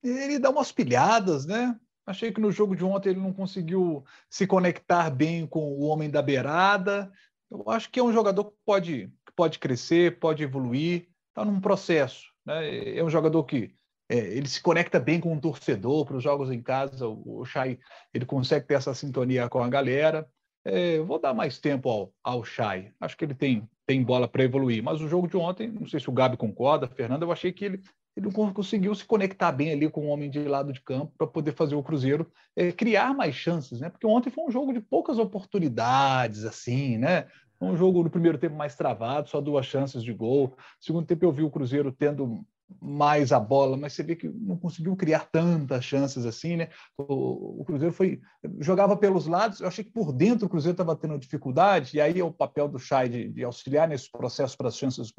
Ele 0.01 0.39
dá 0.39 0.49
umas 0.49 0.71
pilhadas, 0.71 1.45
né? 1.45 1.77
Achei 2.11 2.29
que 2.29 2.41
no 2.41 2.51
jogo 2.51 2.75
de 2.75 2.83
ontem 2.83 3.09
ele 3.09 3.21
não 3.21 3.31
conseguiu 3.31 4.03
se 4.29 4.45
conectar 4.45 5.09
bem 5.09 5.47
com 5.47 5.71
o 5.71 5.83
homem 5.83 6.09
da 6.09 6.21
beirada. 6.21 7.09
Eu 7.49 7.69
acho 7.69 7.89
que 7.89 8.01
é 8.01 8.03
um 8.03 8.11
jogador 8.11 8.45
que 8.45 8.57
pode, 8.65 9.07
que 9.25 9.33
pode 9.33 9.57
crescer, 9.57 10.19
pode 10.19 10.43
evoluir, 10.43 11.07
está 11.29 11.45
num 11.45 11.61
processo. 11.61 12.25
Né? 12.45 12.97
É 12.97 13.03
um 13.03 13.09
jogador 13.09 13.45
que 13.45 13.73
é, 14.09 14.17
ele 14.17 14.47
se 14.49 14.61
conecta 14.61 14.99
bem 14.99 15.21
com 15.21 15.33
o 15.33 15.39
torcedor 15.39 16.05
para 16.05 16.17
os 16.17 16.23
jogos 16.23 16.51
em 16.51 16.61
casa. 16.61 17.07
O, 17.07 17.39
o 17.39 17.45
Chay 17.45 17.79
ele 18.13 18.25
consegue 18.25 18.67
ter 18.67 18.73
essa 18.73 18.93
sintonia 18.93 19.47
com 19.47 19.63
a 19.63 19.69
galera. 19.69 20.29
É, 20.65 20.99
vou 20.99 21.17
dar 21.17 21.33
mais 21.33 21.59
tempo 21.59 21.89
ao, 21.89 22.13
ao 22.21 22.43
Chay. 22.43 22.91
Acho 22.99 23.15
que 23.15 23.23
ele 23.23 23.33
tem, 23.33 23.65
tem 23.87 24.03
bola 24.03 24.27
para 24.27 24.43
evoluir. 24.43 24.83
Mas 24.83 24.99
o 24.99 25.07
jogo 25.07 25.29
de 25.29 25.37
ontem, 25.37 25.71
não 25.71 25.87
sei 25.87 26.01
se 26.01 26.09
o 26.09 26.13
Gabi 26.13 26.35
concorda, 26.35 26.89
Fernando, 26.89 27.23
eu 27.23 27.31
achei 27.31 27.53
que 27.53 27.63
ele, 27.63 27.81
ele 28.15 28.27
não 28.27 28.53
conseguiu 28.53 28.93
se 28.93 29.05
conectar 29.05 29.51
bem 29.51 29.71
ali 29.71 29.89
com 29.89 30.01
o 30.01 30.09
homem 30.09 30.29
de 30.29 30.39
lado 30.43 30.73
de 30.73 30.81
campo 30.81 31.13
para 31.17 31.27
poder 31.27 31.53
fazer 31.53 31.75
o 31.75 31.83
Cruzeiro 31.83 32.29
é, 32.55 32.71
criar 32.71 33.13
mais 33.13 33.35
chances, 33.35 33.79
né? 33.79 33.89
Porque 33.89 34.05
ontem 34.05 34.29
foi 34.29 34.43
um 34.45 34.51
jogo 34.51 34.73
de 34.73 34.81
poucas 34.81 35.17
oportunidades, 35.17 36.43
assim, 36.43 36.97
né? 36.97 37.27
Um 37.59 37.77
jogo 37.77 38.03
no 38.03 38.09
primeiro 38.09 38.37
tempo 38.37 38.55
mais 38.55 38.75
travado, 38.75 39.29
só 39.29 39.39
duas 39.39 39.65
chances 39.65 40.03
de 40.03 40.11
gol. 40.11 40.57
Segundo 40.79 41.05
tempo 41.05 41.23
eu 41.23 41.31
vi 41.31 41.43
o 41.43 41.51
Cruzeiro 41.51 41.91
tendo 41.91 42.45
mais 42.79 43.31
a 43.31 43.39
bola, 43.39 43.75
mas 43.75 43.93
você 43.93 44.03
vê 44.03 44.15
que 44.15 44.29
não 44.29 44.55
conseguiu 44.55 44.95
criar 44.95 45.27
tantas 45.31 45.83
chances 45.83 46.25
assim, 46.25 46.55
né? 46.57 46.69
O, 46.97 47.61
o, 47.61 47.65
Cruzeiro 47.65 47.93
foi 47.93 48.21
jogava 48.59 48.95
pelos 48.95 49.27
lados, 49.27 49.59
eu 49.59 49.67
achei 49.67 49.83
que 49.83 49.91
por 49.91 50.13
dentro 50.13 50.45
o 50.45 50.49
Cruzeiro 50.49 50.73
estava 50.73 50.95
tendo 50.95 51.17
dificuldade, 51.17 51.97
e 51.97 52.01
aí 52.01 52.19
é 52.19 52.23
o 52.23 52.31
papel 52.31 52.67
do 52.67 52.79
Chay 52.79 53.09
de, 53.09 53.29
de 53.29 53.43
auxiliar 53.43 53.87
nesse 53.87 54.09
processo 54.11 54.55
para 54.57 54.69
as 54.69 54.77
chances 54.77 55.11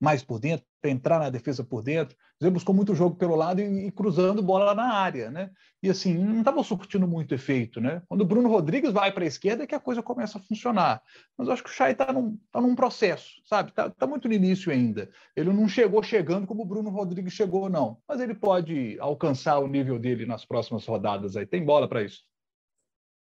mais 0.00 0.22
por 0.22 0.40
dentro, 0.40 0.66
para 0.86 0.90
entrar 0.90 1.18
na 1.18 1.30
defesa 1.30 1.64
por 1.64 1.82
dentro. 1.82 2.16
Cruzeiro 2.38 2.54
buscou 2.54 2.74
muito 2.74 2.94
jogo 2.94 3.16
pelo 3.16 3.34
lado 3.34 3.60
e, 3.60 3.86
e 3.86 3.90
cruzando 3.90 4.42
bola 4.42 4.74
na 4.74 4.94
área, 4.94 5.30
né? 5.30 5.50
E 5.82 5.90
assim, 5.90 6.14
não 6.14 6.40
estava 6.40 6.62
surtindo 6.62 7.06
muito 7.08 7.34
efeito, 7.34 7.80
né? 7.80 8.02
Quando 8.08 8.20
o 8.20 8.24
Bruno 8.24 8.48
Rodrigues 8.48 8.92
vai 8.92 9.10
para 9.10 9.24
a 9.24 9.26
esquerda 9.26 9.64
é 9.64 9.66
que 9.66 9.74
a 9.74 9.80
coisa 9.80 10.02
começa 10.02 10.38
a 10.38 10.40
funcionar. 10.40 11.02
Mas 11.36 11.48
eu 11.48 11.54
acho 11.54 11.64
que 11.64 11.70
o 11.70 11.72
Chay 11.72 11.92
está 11.92 12.12
num, 12.12 12.38
tá 12.52 12.60
num 12.60 12.76
processo, 12.76 13.42
sabe? 13.44 13.70
Está 13.70 13.90
tá 13.90 14.06
muito 14.06 14.28
no 14.28 14.34
início 14.34 14.70
ainda. 14.70 15.10
Ele 15.34 15.52
não 15.52 15.66
chegou 15.68 16.02
chegando 16.02 16.46
como 16.46 16.62
o 16.62 16.66
Bruno 16.66 16.90
Rodrigues 16.90 17.32
chegou, 17.32 17.68
não. 17.68 17.98
Mas 18.08 18.20
ele 18.20 18.34
pode 18.34 18.96
alcançar 19.00 19.58
o 19.58 19.66
nível 19.66 19.98
dele 19.98 20.24
nas 20.24 20.44
próximas 20.44 20.86
rodadas 20.86 21.36
aí. 21.36 21.46
Tem 21.46 21.64
bola 21.64 21.88
para 21.88 22.02
isso. 22.02 22.20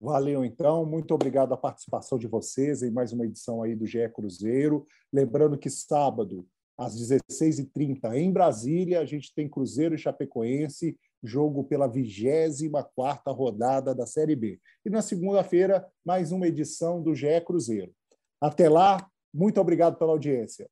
Valeu, 0.00 0.46
então. 0.46 0.86
Muito 0.86 1.12
obrigado 1.12 1.52
a 1.52 1.58
participação 1.58 2.18
de 2.18 2.26
vocês 2.26 2.82
em 2.82 2.90
mais 2.90 3.12
uma 3.12 3.26
edição 3.26 3.62
aí 3.62 3.74
do 3.74 3.86
GE 3.86 4.08
Cruzeiro. 4.14 4.86
Lembrando 5.12 5.58
que 5.58 5.68
sábado, 5.68 6.46
às 6.80 6.96
16h30, 6.96 8.14
em 8.14 8.32
Brasília, 8.32 9.00
a 9.00 9.04
gente 9.04 9.34
tem 9.34 9.46
Cruzeiro 9.46 9.94
e 9.94 9.98
Chapecoense, 9.98 10.96
jogo 11.22 11.62
pela 11.62 11.86
24ª 11.86 13.20
rodada 13.36 13.94
da 13.94 14.06
Série 14.06 14.34
B. 14.34 14.58
E 14.82 14.88
na 14.88 15.02
segunda-feira, 15.02 15.86
mais 16.02 16.32
uma 16.32 16.48
edição 16.48 17.02
do 17.02 17.14
GE 17.14 17.38
Cruzeiro. 17.44 17.92
Até 18.40 18.66
lá, 18.70 19.06
muito 19.32 19.60
obrigado 19.60 19.98
pela 19.98 20.12
audiência. 20.12 20.70